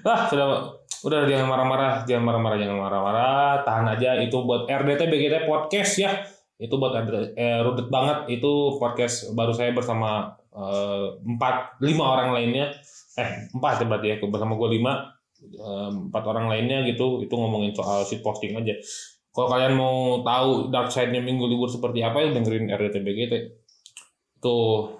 Wah, 0.00 0.20
sudah 0.32 0.46
udah 1.04 1.28
jangan 1.28 1.48
marah-marah, 1.48 2.08
jangan 2.08 2.24
marah-marah, 2.24 2.56
jangan 2.56 2.78
marah-marah, 2.80 3.52
tahan 3.68 3.86
aja 3.92 4.16
itu 4.16 4.36
buat 4.40 4.64
RDT 4.64 5.12
BGT 5.12 5.34
podcast 5.44 5.92
ya. 6.00 6.10
Itu 6.56 6.80
buat 6.80 6.96
eh, 6.96 7.60
rudet 7.60 7.88
banget. 7.92 8.40
Itu 8.40 8.80
podcast 8.80 9.36
baru 9.36 9.52
saya 9.52 9.76
bersama 9.76 10.32
eh, 10.56 11.06
empat 11.20 11.80
lima 11.84 12.04
orang 12.04 12.32
lainnya. 12.32 12.72
Eh 13.16 13.52
empat 13.52 13.84
ya 13.84 13.84
berarti 13.84 14.06
ya. 14.08 14.16
Bersama 14.24 14.56
gue 14.56 14.68
lima 14.72 14.92
eh, 15.44 15.90
empat 16.08 16.24
orang 16.24 16.48
lainnya 16.48 16.80
gitu. 16.88 17.20
Itu 17.20 17.36
ngomongin 17.36 17.76
soal 17.76 18.08
shit 18.08 18.24
posting 18.24 18.56
aja. 18.56 18.72
Kalau 19.36 19.52
kalian 19.52 19.76
mau 19.76 20.24
tahu 20.24 20.72
dark 20.72 20.88
side-nya 20.88 21.20
minggu 21.20 21.44
libur 21.44 21.68
seperti 21.68 22.00
apa 22.00 22.24
ya 22.24 22.32
dengerin 22.32 22.72
RDT 22.72 22.96
BGT 23.04 23.34
tuh 24.40 24.96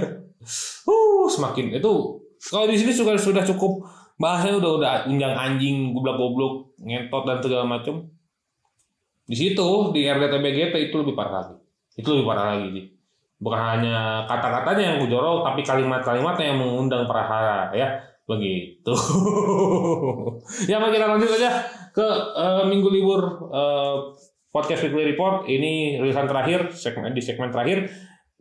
uh 0.88 1.26
semakin. 1.28 1.76
Itu 1.76 2.24
kalau 2.40 2.64
di 2.72 2.80
sini 2.80 2.96
sudah 2.96 3.20
sudah 3.20 3.44
cukup. 3.44 3.84
Bahasanya 4.16 4.64
udah 4.64 4.70
udah 4.80 4.92
unjang 5.12 5.36
anjing 5.36 5.92
goblok 5.92 6.16
goblok 6.16 6.54
ngentot 6.80 7.28
dan 7.28 7.36
segala 7.44 7.68
macam 7.68 8.15
di 9.26 9.36
situ 9.36 9.68
di 9.90 10.06
RDT 10.06 10.34
BGT 10.38 10.74
itu 10.90 10.96
lebih 11.02 11.14
parah 11.18 11.32
lagi. 11.42 11.54
Itu 11.98 12.14
lebih 12.14 12.26
parah 12.26 12.46
lagi 12.54 12.68
sih 12.72 12.86
bukan 13.36 13.60
hanya 13.60 14.24
kata-katanya 14.24 14.96
yang 14.96 15.12
jorok 15.12 15.44
tapi 15.44 15.60
kalimat-kalimatnya 15.60 16.44
yang 16.52 16.58
mengundang 16.60 17.04
prahara 17.04 17.72
ya. 17.76 17.88
Begitu. 18.26 18.90
Ya 20.70 20.78
mari 20.78 20.94
kita 20.94 21.06
lanjut 21.10 21.30
aja 21.30 21.62
ke 21.94 22.06
eh, 22.34 22.64
minggu 22.66 22.88
libur 22.90 23.50
eh, 23.50 23.96
podcast 24.50 24.86
weekly 24.86 25.14
report. 25.14 25.46
Ini 25.46 26.02
rilisan 26.02 26.26
terakhir 26.26 26.74
segmen 26.74 27.14
di 27.14 27.22
segmen 27.22 27.54
terakhir 27.54 27.86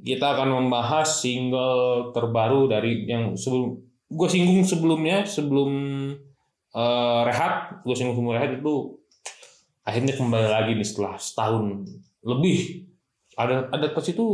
kita 0.01 0.37
akan 0.37 0.65
membahas 0.65 1.21
single 1.21 2.11
terbaru 2.11 2.67
dari 2.67 3.05
yang 3.05 3.37
sebelum 3.37 3.77
gue 4.05 4.29
singgung 4.29 4.61
sebelumnya 4.65 5.25
sebelum 5.25 5.71
eh, 6.73 7.21
rehat 7.25 7.85
gue 7.85 7.95
singgung 7.95 8.17
sebelum 8.17 8.35
rehat 8.37 8.57
itu 8.57 9.04
akhirnya 9.85 10.17
kembali 10.17 10.49
lagi 10.49 10.71
nih 10.73 10.87
setelah 10.87 11.15
setahun 11.15 11.85
lebih. 12.25 12.89
Ada 13.37 13.69
ada 13.69 13.87
pas 13.93 14.05
itu 14.09 14.25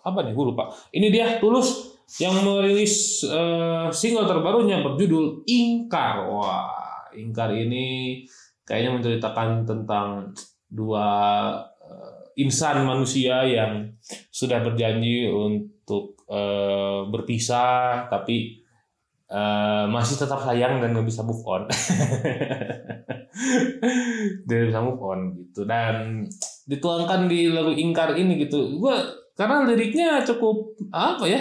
apa 0.00 0.22
nih? 0.22 0.32
Gue 0.32 0.54
lupa. 0.54 0.70
Ini 0.94 1.10
dia 1.10 1.42
tulus 1.42 1.98
yang 2.22 2.38
merilis 2.46 3.26
eh, 3.26 3.90
single 3.90 4.30
terbarunya 4.30 4.80
berjudul 4.80 5.42
Ingkar. 5.50 6.30
Wah 6.30 7.10
Ingkar 7.18 7.50
ini 7.52 8.22
kayaknya 8.62 8.90
menceritakan 8.94 9.66
tentang 9.66 10.30
dua 10.70 11.08
eh, 11.82 12.40
insan 12.40 12.86
manusia 12.86 13.42
yang 13.42 13.90
sudah 14.30 14.62
berjanji 14.62 15.26
untuk 15.26 16.22
eh, 16.30 17.02
berpisah 17.10 18.06
tapi 18.06 18.61
eh, 19.32 19.84
masih 19.88 20.20
tetap 20.20 20.44
sayang 20.44 20.84
dan 20.84 20.92
nggak 20.92 21.08
bisa 21.08 21.24
move 21.24 21.40
on. 21.48 21.64
Dan 24.46 24.68
bisa 24.68 24.80
move 24.84 25.00
on 25.00 25.20
gitu. 25.40 25.64
Dan 25.64 26.28
dituangkan 26.68 27.26
di 27.26 27.48
lagu 27.48 27.72
ingkar 27.72 28.12
ini 28.12 28.44
gitu. 28.44 28.76
Gue 28.76 28.92
karena 29.32 29.64
liriknya 29.64 30.20
cukup 30.28 30.76
apa 30.92 31.24
ya 31.24 31.40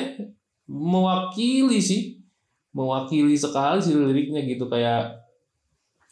mewakili 0.72 1.84
sih. 1.84 2.24
Mewakili 2.72 3.36
sekali 3.36 3.84
sih 3.84 3.92
liriknya 3.92 4.48
gitu. 4.48 4.72
Kayak 4.72 5.20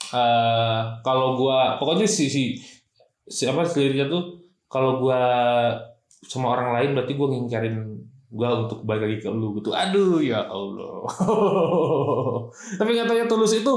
eh 0.09 0.79
kalau 1.05 1.37
gua 1.37 1.77
pokoknya 1.77 2.09
si 2.09 2.25
si, 2.33 2.57
si 3.29 3.43
apa 3.45 3.61
si 3.61 3.77
liriknya 3.77 4.09
tuh 4.09 4.41
kalau 4.65 4.97
gua 4.97 5.21
sama 6.25 6.57
orang 6.57 6.73
lain 6.75 6.89
berarti 6.97 7.13
gua 7.13 7.29
ngingkarin 7.29 7.88
gua 8.29 8.65
untuk 8.65 8.85
balik 8.85 9.09
lagi 9.09 9.17
ke 9.25 9.29
lu 9.33 9.57
gitu. 9.57 9.73
Aduh 9.73 10.21
ya 10.21 10.45
Allah. 10.45 11.05
Tapi 12.79 12.91
katanya 12.93 13.25
tulus 13.25 13.57
itu 13.57 13.73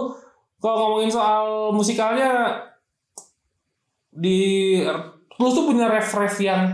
kalau 0.61 0.77
ngomongin 0.79 1.11
soal 1.11 1.73
musikalnya 1.73 2.61
di 4.12 4.79
tulus 5.35 5.53
tuh 5.57 5.65
punya 5.65 5.88
ref-ref 5.88 6.37
yang 6.38 6.69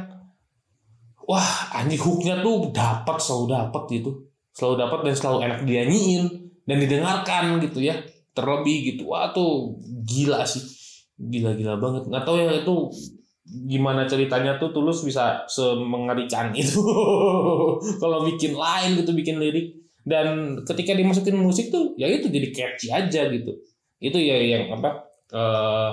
wah 1.22 1.70
anjing 1.78 2.02
hooknya 2.02 2.42
tuh 2.42 2.74
dapat 2.74 3.16
selalu 3.22 3.46
dapat 3.54 3.82
gitu. 3.94 4.10
Selalu 4.50 4.74
dapat 4.82 4.98
dan 5.06 5.14
selalu 5.14 5.38
enak 5.46 5.58
dinyanyiin 5.62 6.24
dan 6.66 6.76
didengarkan 6.82 7.62
gitu 7.62 7.78
ya. 7.78 7.94
Terlebih 8.34 8.94
gitu. 8.94 9.14
Wah 9.14 9.30
tuh 9.30 9.78
gila 10.02 10.42
sih. 10.42 10.66
Gila-gila 11.14 11.78
banget. 11.78 12.10
Nggak 12.10 12.24
tahu 12.26 12.36
ya 12.42 12.50
itu 12.58 12.76
gimana 13.48 14.04
ceritanya 14.04 14.60
tuh 14.60 14.70
tulus 14.76 15.00
bisa 15.00 15.48
semengerikan 15.48 16.52
itu. 16.52 16.84
Kalau 18.02 18.28
bikin 18.28 18.52
lain 18.52 19.00
gitu 19.00 19.12
bikin 19.16 19.40
lirik. 19.40 19.76
Dan 20.04 20.56
ketika 20.64 20.96
dimasukin 20.96 21.36
musik 21.36 21.68
tuh 21.68 21.92
ya 22.00 22.08
itu 22.08 22.28
jadi 22.28 22.48
catchy 22.52 22.88
aja 22.92 23.28
gitu. 23.28 23.52
Itu 24.00 24.16
ya 24.20 24.36
yang 24.36 24.72
apa 24.76 25.08
eh, 25.32 25.90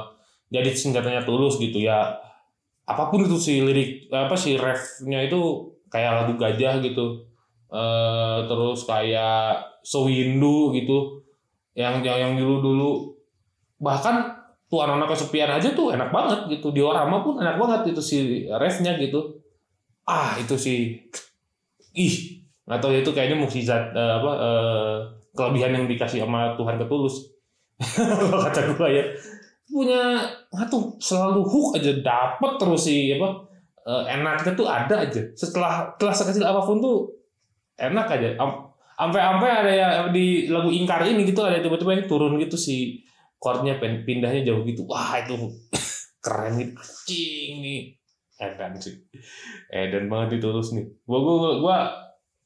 jadi 0.51 0.71
singkatannya 0.71 1.23
tulus 1.23 1.59
gitu 1.59 1.83
ya. 1.83 2.15
Apa 2.85 3.09
pun 3.09 3.25
itu 3.25 3.35
si 3.39 3.63
lirik 3.63 4.11
apa 4.11 4.35
sih 4.37 4.55
refnya 4.59 5.25
itu 5.25 5.71
kayak 5.87 6.23
lagu 6.23 6.33
gajah 6.35 6.79
gitu. 6.83 7.27
Eh 7.71 8.39
terus 8.47 8.83
kayak 8.87 9.79
sewindu 9.83 10.75
gitu. 10.75 11.23
Yang 11.75 12.07
yang 12.07 12.17
yang 12.19 12.33
dulu 12.39 12.55
dulu 12.63 12.89
bahkan 13.79 14.34
tuan 14.65 14.89
anak 14.97 15.13
kesepian 15.13 15.49
aja 15.49 15.71
tuh 15.77 15.93
enak 15.93 16.09
banget 16.09 16.57
gitu. 16.57 16.73
Diorama 16.73 17.21
pun 17.21 17.37
enak 17.37 17.55
banget 17.57 17.93
itu 17.93 18.01
si 18.01 18.17
refnya 18.49 18.97
gitu. 18.97 19.41
Ah 20.05 20.37
itu 20.37 20.55
sih 20.57 20.99
ih 21.95 22.15
nggak 22.65 22.81
tahu 22.81 22.91
ya, 22.97 22.99
itu 23.05 23.11
kayaknya 23.13 23.37
mukjizat 23.37 23.93
eh, 23.93 24.13
apa 24.17 24.31
eh, 24.41 24.95
kelebihan 25.37 25.71
yang 25.77 25.85
dikasih 25.85 26.25
sama 26.25 26.57
Tuhan 26.57 26.81
ketulus. 26.81 27.29
Kata 28.45 28.73
gue 28.73 28.89
ya. 28.89 29.03
Punya 29.65 30.01
tuh 30.69 30.97
selalu 31.01 31.41
hook 31.45 31.77
aja 31.77 31.91
dapet 32.01 32.51
terus 32.57 32.81
sih 32.89 33.13
apa 33.17 33.29
eh, 33.85 34.03
enaknya 34.17 34.51
tuh 34.57 34.65
ada 34.65 35.05
aja. 35.05 35.21
Setelah 35.37 35.93
setelah 35.93 36.13
sekecil 36.13 36.45
apa 36.45 36.61
pun 36.65 36.81
tuh 36.81 37.13
enak 37.77 38.07
aja. 38.09 38.29
Am- 38.41 38.65
sampai-sampai 38.95 39.49
ada 39.51 39.71
ya 39.75 39.87
di 40.09 40.47
lagu 40.47 40.71
ingkar 40.71 41.03
ini 41.03 41.27
gitu 41.27 41.43
ada 41.43 41.59
tiba-tiba 41.59 41.99
ini 41.99 42.03
turun 42.07 42.39
gitu 42.39 42.55
si 42.55 43.03
chordnya 43.39 43.77
pindahnya 43.79 44.41
jauh 44.41 44.63
gitu. 44.65 44.87
Wah 44.87 45.21
itu 45.21 45.35
keren 46.25 46.57
gitu 46.57 46.81
cing 47.05 47.55
nih. 47.61 47.81
Edan 48.35 48.75
sih. 48.79 48.95
Edan 49.71 50.11
banget 50.11 50.39
itu 50.41 50.47
terus 50.51 50.75
nih. 50.75 50.85
Gua 51.07 51.19
gua 51.23 51.35
gua, 51.37 51.51
gua 51.61 51.77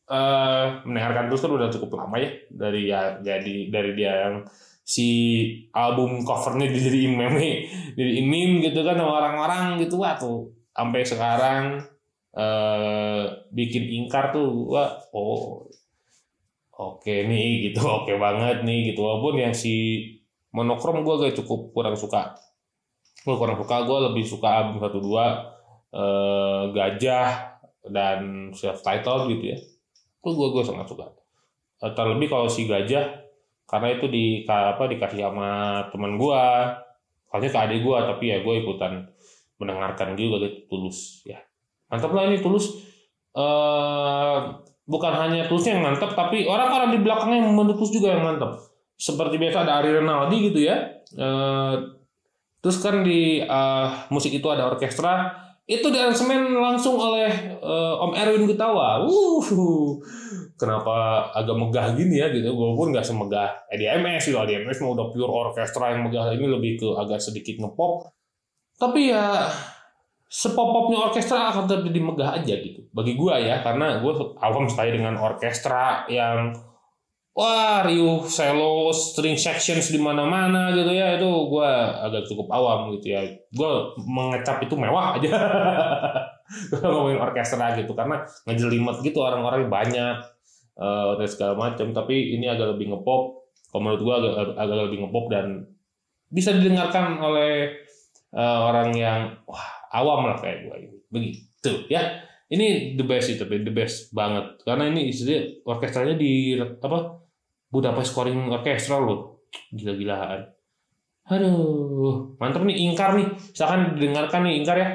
eh, 0.09 0.65
mendengarkan 0.85 1.29
terus 1.29 1.41
kan 1.41 1.53
udah 1.53 1.69
cukup 1.73 1.89
lama 2.05 2.17
ya 2.17 2.29
dari 2.49 2.81
ya 2.89 3.01
jadi 3.21 3.55
dari 3.73 3.91
dia 3.97 4.13
yang 4.29 4.35
si 4.89 5.07
album 5.69 6.25
covernya 6.25 6.65
dijadiin 6.73 7.13
meme 7.13 7.69
dijadiin 7.97 8.27
meme 8.27 8.55
gitu 8.65 8.81
kan 8.81 8.97
sama 8.97 9.13
orang-orang 9.21 9.81
gitu. 9.81 10.01
Wah 10.01 10.17
tuh 10.17 10.49
sampai 10.73 11.01
sekarang 11.05 11.81
eh 12.29 13.25
bikin 13.49 13.89
ingkar 13.89 14.29
tuh 14.29 14.69
wah 14.69 15.01
oh 15.17 15.65
oke 16.77 17.15
nih 17.25 17.69
gitu 17.69 17.81
oke 17.97 18.13
banget 18.17 18.61
nih 18.61 18.93
gitu. 18.93 19.01
Walaupun 19.01 19.41
yang 19.41 19.53
si 19.53 20.05
monokrom 20.55 21.05
gue 21.05 21.15
gak 21.29 21.35
cukup 21.43 21.73
kurang 21.73 21.95
suka. 21.97 22.37
Gue 23.25 23.35
kurang 23.35 23.59
suka 23.59 23.85
gue 23.85 23.97
lebih 24.11 24.25
suka 24.25 24.47
album 24.49 24.81
satu 24.81 24.99
dua 25.03 25.25
eh, 25.93 26.63
gajah 26.73 27.59
dan 27.89 28.51
self 28.55 28.81
title 28.81 29.29
gitu 29.33 29.55
ya. 29.55 29.57
Itu 30.19 30.29
gue 30.33 30.47
gue 30.55 30.63
sangat 30.65 30.87
suka. 30.89 31.13
Eh, 31.85 31.91
terlebih 31.93 32.27
kalau 32.31 32.47
si 32.49 32.65
gajah 32.65 33.27
karena 33.69 33.87
itu 33.93 34.09
di 34.09 34.25
apa 34.49 34.89
dikasih 34.89 35.29
sama 35.29 35.49
teman 35.93 36.17
gue 36.17 36.41
kasih 37.29 37.49
ke 37.53 37.59
adik 37.61 37.79
gue 37.85 37.97
tapi 38.01 38.25
ya 38.33 38.41
gue 38.41 38.53
ikutan 38.65 39.05
mendengarkan 39.61 40.17
juga 40.17 40.49
gitu 40.49 40.65
tulus 40.71 41.21
ya. 41.27 41.37
Mantap 41.93 42.13
lah 42.13 42.25
ini 42.29 42.41
tulus. 42.41 42.81
Eh 43.37 44.37
bukan 44.89 45.13
hanya 45.13 45.45
tulusnya 45.45 45.77
yang 45.77 45.85
mantap 45.85 46.17
tapi 46.17 46.49
orang-orang 46.49 46.97
di 46.97 46.99
belakangnya 47.05 47.45
yang 47.45 47.53
juga 47.77 48.17
yang 48.17 48.25
mantap 48.25 48.57
seperti 48.99 49.39
biasa 49.39 49.63
ada 49.63 49.79
Ari 49.79 49.95
Renaldi 49.95 50.51
gitu 50.51 50.59
ya 50.67 50.99
Eh, 51.17 51.75
terus 52.61 52.77
kan 52.83 53.01
di 53.01 53.41
eh, 53.41 53.87
musik 54.13 54.29
itu 54.29 54.45
ada 54.51 54.69
orkestra 54.69 55.33
itu 55.69 55.85
di 55.93 56.01
aransemen 56.01 56.49
langsung 56.57 56.97
oleh 56.97 57.29
eh, 57.61 57.93
Om 58.03 58.13
Erwin 58.13 58.45
Gutawa. 58.45 59.05
Wuh, 59.05 60.01
kenapa 60.57 61.29
agak 61.33 61.57
megah 61.57 61.93
gini 61.97 62.21
ya 62.21 62.29
gitu? 62.29 62.53
Walaupun 62.53 62.93
nggak 62.93 63.05
semegah 63.05 63.69
EDMS 63.73 64.29
gitu. 64.29 64.37
EDMS 64.37 64.81
mau 64.85 64.93
udah 64.93 65.09
pure 65.13 65.29
orkestra 65.29 65.93
yang 65.93 66.09
megah 66.09 66.33
ini 66.33 66.45
lebih 66.45 66.71
ke 66.81 66.87
agak 66.97 67.21
sedikit 67.21 67.57
ngepop. 67.61 68.09
Tapi 68.77 69.13
ya 69.13 69.49
sepop-popnya 70.29 71.09
orkestra 71.09 71.49
akan 71.49 71.65
tetap 71.65 71.81
jadi 71.89 72.01
megah 72.01 72.29
aja 72.37 72.53
gitu. 72.61 72.85
Bagi 72.93 73.17
gua 73.17 73.41
ya, 73.41 73.65
karena 73.65 73.97
gua 74.01 74.37
awam 74.41 74.69
sekali 74.69 74.93
dengan 74.93 75.17
orkestra 75.17 76.05
yang 76.05 76.53
wah 77.33 77.85
riuh 77.85 78.25
selo 78.25 78.89
string 78.91 79.37
sections 79.39 79.89
di 79.93 79.99
mana-mana 80.01 80.73
gitu 80.75 80.91
ya. 80.93 81.17
Itu 81.17 81.49
gua 81.49 82.01
agak 82.05 82.29
cukup 82.29 82.47
awam 82.51 82.93
gitu 82.97 83.15
ya. 83.15 83.21
Gua 83.53 83.93
mengecap 83.97 84.63
itu 84.63 84.75
mewah 84.75 85.17
aja. 85.19 85.31
Gua 86.73 86.81
ngomongin 86.81 87.21
orkestra 87.21 87.77
gitu 87.77 87.93
karena 87.93 88.25
ngejelimet 88.49 89.05
gitu 89.05 89.21
orang-orang 89.21 89.69
banyak 89.69 90.17
eh, 90.77 91.11
dan 91.19 91.27
segala 91.29 91.53
macam. 91.57 91.93
Tapi 91.93 92.37
ini 92.37 92.49
agak 92.49 92.77
lebih 92.77 92.93
ngepop. 92.93 93.37
Kalau 93.69 93.81
menurut 93.85 94.01
gua 94.01 94.15
agak, 94.17 94.33
agak 94.57 94.77
lebih 94.89 94.99
ngepop 95.05 95.25
dan 95.29 95.45
bisa 96.33 96.49
didengarkan 96.53 97.21
oleh 97.21 97.77
eh, 98.33 98.59
orang 98.65 98.89
yang 98.97 99.37
wah 99.45 99.65
awam 99.93 100.29
lah 100.29 100.37
kayak 100.41 100.65
ini. 100.65 100.97
Begitu 101.09 101.89
ya 101.89 102.28
ini 102.49 102.97
the 102.97 103.05
best 103.05 103.29
itu 103.29 103.45
the 103.45 103.73
best 103.73 104.09
banget. 104.09 104.57
Karena 104.65 104.89
ini 104.89 105.13
istilahnya 105.13 105.61
orkestranya 105.65 106.15
di 106.17 106.57
apa 106.57 107.21
Budapest 107.69 108.13
Scoring 108.13 108.49
Orchestra 108.49 108.97
loh. 108.97 109.45
Gila-gilaan. 109.69 110.49
Aduh 111.29 112.33
mantap 112.41 112.65
nih 112.65 112.89
ingkar 112.89 113.13
nih. 113.13 113.29
Misalkan 113.29 113.93
didengarkan 113.97 114.41
nih 114.49 114.55
ingkar 114.57 114.77
ya. 114.81 114.89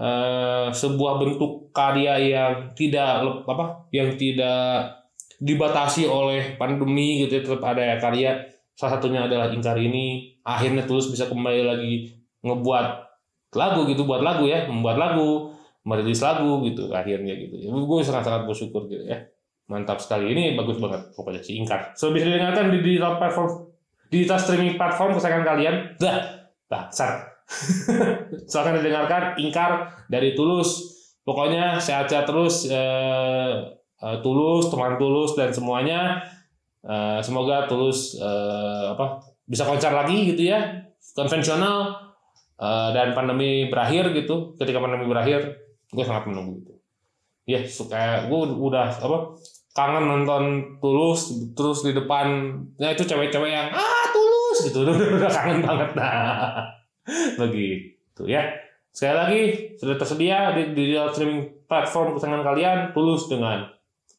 Eh, 0.00 0.68
sebuah 0.72 1.20
bentuk 1.20 1.72
karya 1.72 2.16
yang 2.20 2.72
tidak 2.76 3.24
apa 3.44 3.88
yang 3.92 4.16
tidak 4.16 4.96
dibatasi 5.40 6.04
oleh 6.04 6.56
pandemi 6.60 7.24
gitu 7.24 7.40
ya, 7.40 7.42
tetap 7.44 7.64
ada 7.64 7.82
ya 7.84 7.96
karya. 7.96 8.30
Salah 8.76 9.00
satunya 9.00 9.24
adalah 9.24 9.48
ingkar 9.48 9.80
ini. 9.80 10.36
Akhirnya 10.44 10.84
tulus 10.84 11.08
bisa 11.08 11.28
kembali 11.28 11.62
lagi 11.64 12.12
ngebuat 12.44 12.86
lagu 13.56 13.82
gitu 13.88 14.06
buat 14.06 14.22
lagu 14.22 14.46
ya 14.46 14.68
membuat 14.70 14.96
lagu 14.96 15.52
merilis 15.90 16.22
lagu 16.22 16.62
gitu 16.62 16.94
akhirnya 16.94 17.34
gitu. 17.34 17.58
Gue 17.66 18.06
sangat 18.06 18.30
sangat 18.30 18.46
bersyukur 18.46 18.86
gitu 18.86 19.10
ya. 19.10 19.26
Mantap 19.66 19.98
sekali. 19.98 20.30
Ini 20.30 20.54
bagus 20.54 20.78
banget 20.78 21.10
pokoknya 21.18 21.42
si 21.42 21.58
ingkar. 21.58 21.98
So 21.98 22.14
bisa 22.14 22.30
didengarkan 22.30 22.70
di 22.70 22.78
digital 22.78 23.18
platform 23.18 23.74
digital 24.10 24.38
streaming 24.38 24.78
platform 24.78 25.18
kesayangan 25.18 25.46
kalian. 25.46 25.74
Dah 25.98 26.46
dasar 26.70 27.30
silakan 28.50 28.78
didengarkan 28.78 29.22
ingkar 29.42 29.90
dari 30.06 30.38
tulus. 30.38 30.98
Pokoknya 31.26 31.82
sehat-sehat 31.82 32.26
terus 32.26 32.70
eh, 32.70 33.54
eh, 33.98 34.16
tulus 34.22 34.70
teman 34.70 34.94
tulus 34.96 35.34
dan 35.34 35.50
semuanya. 35.50 36.22
Eh, 36.80 37.20
semoga 37.20 37.66
tulus 37.66 38.14
eh, 38.16 38.84
apa 38.94 39.26
bisa 39.46 39.66
konser 39.66 39.90
lagi 39.90 40.34
gitu 40.34 40.46
ya. 40.54 40.86
Konvensional. 41.18 42.10
Eh, 42.60 42.90
dan 42.92 43.16
pandemi 43.16 43.72
berakhir 43.72 44.12
gitu. 44.12 44.54
Ketika 44.60 44.78
pandemi 44.78 45.08
berakhir 45.08 45.59
gue 45.90 46.04
sangat 46.06 46.30
menunggu 46.30 46.62
itu. 46.62 46.74
Ya 47.50 47.60
suka 47.66 48.30
gue 48.30 48.40
udah 48.54 48.90
apa 48.94 49.34
kangen 49.70 50.04
nonton 50.06 50.42
tulus 50.82 51.30
terus 51.54 51.86
di 51.86 51.94
depan 51.94 52.58
ya 52.78 52.94
itu 52.94 53.06
cewek-cewek 53.06 53.50
yang 53.50 53.68
ah 53.70 54.04
tulus 54.10 54.70
gitu. 54.70 54.86
Udah 55.18 55.30
kangen 55.30 55.62
banget. 55.62 55.90
Nah 55.98 56.66
begitu 57.40 58.22
ya. 58.26 58.42
Sekali 58.90 59.14
lagi 59.14 59.40
sudah 59.78 59.94
tersedia 59.94 60.50
di, 60.54 60.74
di 60.74 60.84
streaming 61.14 61.66
platform 61.70 62.18
kesenangan 62.18 62.42
kalian 62.42 62.78
tulus 62.90 63.30
dengan 63.30 63.70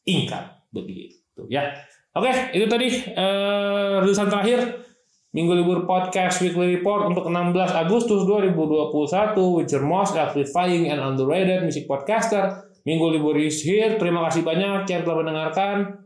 ingkar 0.08 0.64
begitu 0.72 1.44
ya. 1.48 1.72
Oke 2.12 2.28
itu 2.52 2.68
tadi 2.68 2.88
eh, 2.92 3.94
rilisan 4.04 4.28
terakhir 4.28 4.91
Minggu 5.32 5.56
Libur 5.56 5.88
Podcast 5.88 6.44
Weekly 6.44 6.76
Report 6.76 7.08
untuk 7.08 7.24
16 7.24 7.56
Agustus 7.72 8.28
2021 8.28 9.32
with 9.56 9.72
your 9.72 9.80
most 9.80 10.12
amplifying 10.12 10.92
and 10.92 11.00
underrated 11.00 11.64
music 11.64 11.88
podcaster. 11.88 12.68
Minggu 12.84 13.16
Libur 13.16 13.40
is 13.40 13.64
here. 13.64 13.96
Terima 13.96 14.28
kasih 14.28 14.44
banyak 14.44 14.84
yang 14.84 15.00
telah 15.00 15.24
mendengarkan. 15.24 16.04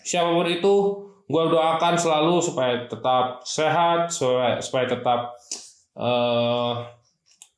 Siapa 0.00 0.32
pun 0.32 0.48
itu, 0.48 0.74
gue 1.28 1.44
doakan 1.52 1.94
selalu 2.00 2.40
supaya 2.40 2.88
tetap 2.88 3.44
sehat, 3.44 4.08
supaya, 4.08 4.56
supaya 4.64 4.88
tetap 4.88 5.36
eh, 6.00 6.72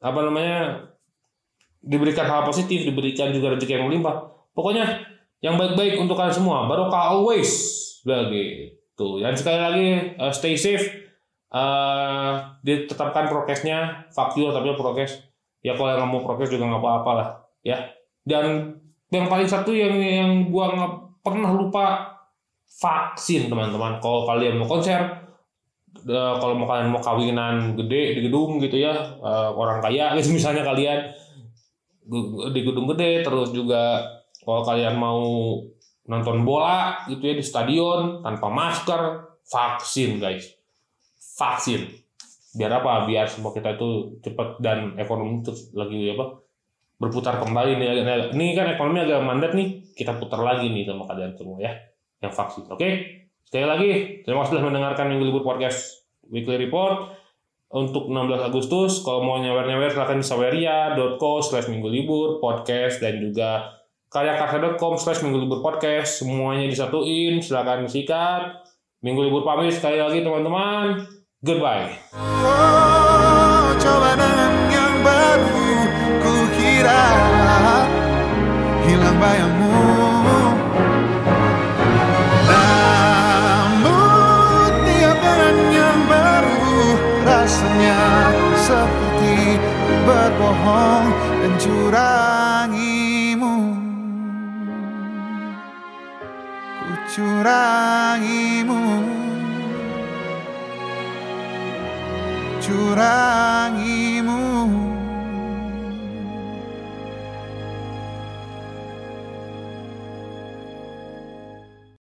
apa 0.03 0.21
namanya 0.27 0.91
diberikan 1.87 2.27
hal 2.27 2.43
positif, 2.43 2.83
diberikan 2.83 3.31
juga 3.31 3.55
rezeki 3.55 3.79
yang 3.79 3.87
melimpah. 3.87 4.27
Pokoknya 4.59 5.07
yang 5.39 5.55
baik-baik 5.55 6.03
untuk 6.03 6.19
kalian 6.19 6.35
semua. 6.35 6.67
Barokah 6.67 7.15
always 7.15 7.47
begitu. 8.97 9.21
Dan 9.21 9.35
sekali 9.37 9.59
lagi 9.61 9.89
eh, 10.17 10.33
stay 10.33 10.57
safe. 10.57 11.05
eh 11.47 12.33
ditetapkan 12.67 13.31
prokesnya, 13.31 14.11
faktual 14.11 14.51
tapi 14.51 14.75
prokes. 14.75 15.23
Ya 15.63 15.79
kalau 15.79 15.95
yang 15.95 16.11
mau 16.11 16.21
prokes 16.27 16.51
juga 16.51 16.67
nggak 16.67 16.83
apa-apa 16.83 17.11
lah, 17.15 17.29
ya. 17.63 17.87
Dan 18.27 18.75
yang 19.15 19.31
paling 19.31 19.47
satu 19.47 19.71
yang 19.71 19.95
yang 19.95 20.51
gua 20.51 20.75
nggak 20.75 20.93
pernah 21.23 21.55
lupa 21.55 22.19
vaksin 22.67 23.47
teman-teman. 23.47 24.03
Kalau 24.03 24.27
kalian 24.27 24.59
mau 24.59 24.67
konser, 24.67 25.01
eh, 26.03 26.35
kalau 26.43 26.59
mau 26.59 26.67
kalian 26.67 26.91
mau 26.91 26.99
kawinan 26.99 27.79
gede 27.79 28.19
di 28.19 28.21
gedung 28.27 28.59
gitu 28.59 28.83
ya, 28.83 28.93
eh, 29.23 29.51
orang 29.55 29.79
kaya 29.79 30.13
gitu 30.19 30.35
misalnya 30.35 30.67
kalian 30.67 31.15
di 32.53 32.61
gedung 32.67 32.91
gede, 32.91 33.23
terus 33.23 33.55
juga 33.55 34.03
kalau 34.43 34.67
kalian 34.67 34.99
mau 34.99 35.23
nonton 36.07 36.47
bola 36.47 37.07
gitu 37.11 37.23
ya 37.23 37.35
di 37.35 37.45
stadion 37.45 38.23
tanpa 38.23 38.47
masker, 38.51 39.03
vaksin 39.47 40.23
guys, 40.23 40.55
vaksin. 41.39 41.87
Biar 42.57 42.81
apa? 42.81 43.05
Biar 43.05 43.29
semua 43.29 43.53
kita 43.53 43.77
itu 43.77 44.19
cepat 44.25 44.63
dan 44.65 44.97
ekonomi 44.97 45.45
terus 45.45 45.71
lagi 45.77 46.15
apa 46.15 46.41
berputar 46.97 47.37
kembali 47.43 47.77
nih. 47.77 47.89
Ini 48.33 48.47
kan 48.57 48.67
ekonomi 48.73 49.05
agak 49.05 49.21
mandat 49.21 49.53
nih, 49.53 49.93
kita 49.93 50.17
putar 50.17 50.41
lagi 50.41 50.73
nih 50.73 50.89
sama 50.89 51.05
kalian 51.05 51.37
semua 51.37 51.61
ya 51.61 51.73
yang 52.25 52.33
vaksin. 52.33 52.65
Oke, 52.73 52.89
sekali 53.45 53.67
lagi 53.69 53.91
terima 54.25 54.43
kasih 54.47 54.57
sudah 54.57 54.65
mendengarkan 54.73 55.13
Minggu 55.13 55.29
Libur 55.29 55.45
Podcast 55.45 56.09
Weekly 56.33 56.57
Report 56.57 57.13
untuk 57.73 58.09
16 58.09 58.49
Agustus. 58.49 59.03
Kalau 59.03 59.21
mau 59.27 59.37
nyawer-nyawer 59.43 59.91
silahkan 59.91 60.19
di 60.23 60.27
saweria.co 60.27 61.31
slash 61.43 61.69
minggu 61.69 61.89
libur 61.91 62.39
podcast 62.39 63.03
dan 63.03 63.19
juga 63.19 63.75
karyakarsa.com 64.17 64.97
slash 64.97 65.21
minggu 65.21 65.45
libur 65.45 65.61
podcast. 65.61 66.25
Semuanya 66.25 66.65
disatuin, 66.73 67.45
silahkan 67.45 67.85
sikat. 67.85 68.65
Minggu 69.05 69.29
libur 69.29 69.45
pamit 69.45 69.77
sekali 69.77 70.01
lagi 70.01 70.25
teman-teman. 70.25 71.05
Goodbye. 71.45 72.01
Oh, 72.17 73.77
coba 73.77 74.17
dengan 74.17 74.53
yang 74.73 75.05
baru 75.05 75.69
Ku 76.25 76.33
kira 76.57 77.05
hilang 78.89 79.21
bayangmu 79.21 79.85
Namun 82.49 83.61
tiap 84.89 85.19
dengan 85.21 85.57
yang 85.71 86.01
baru 86.09 86.97
Rasanya 87.21 88.01
seperti 88.65 89.61
berbohong 90.09 91.06
curangimu. 97.17 98.83
Curangimu 102.61 103.96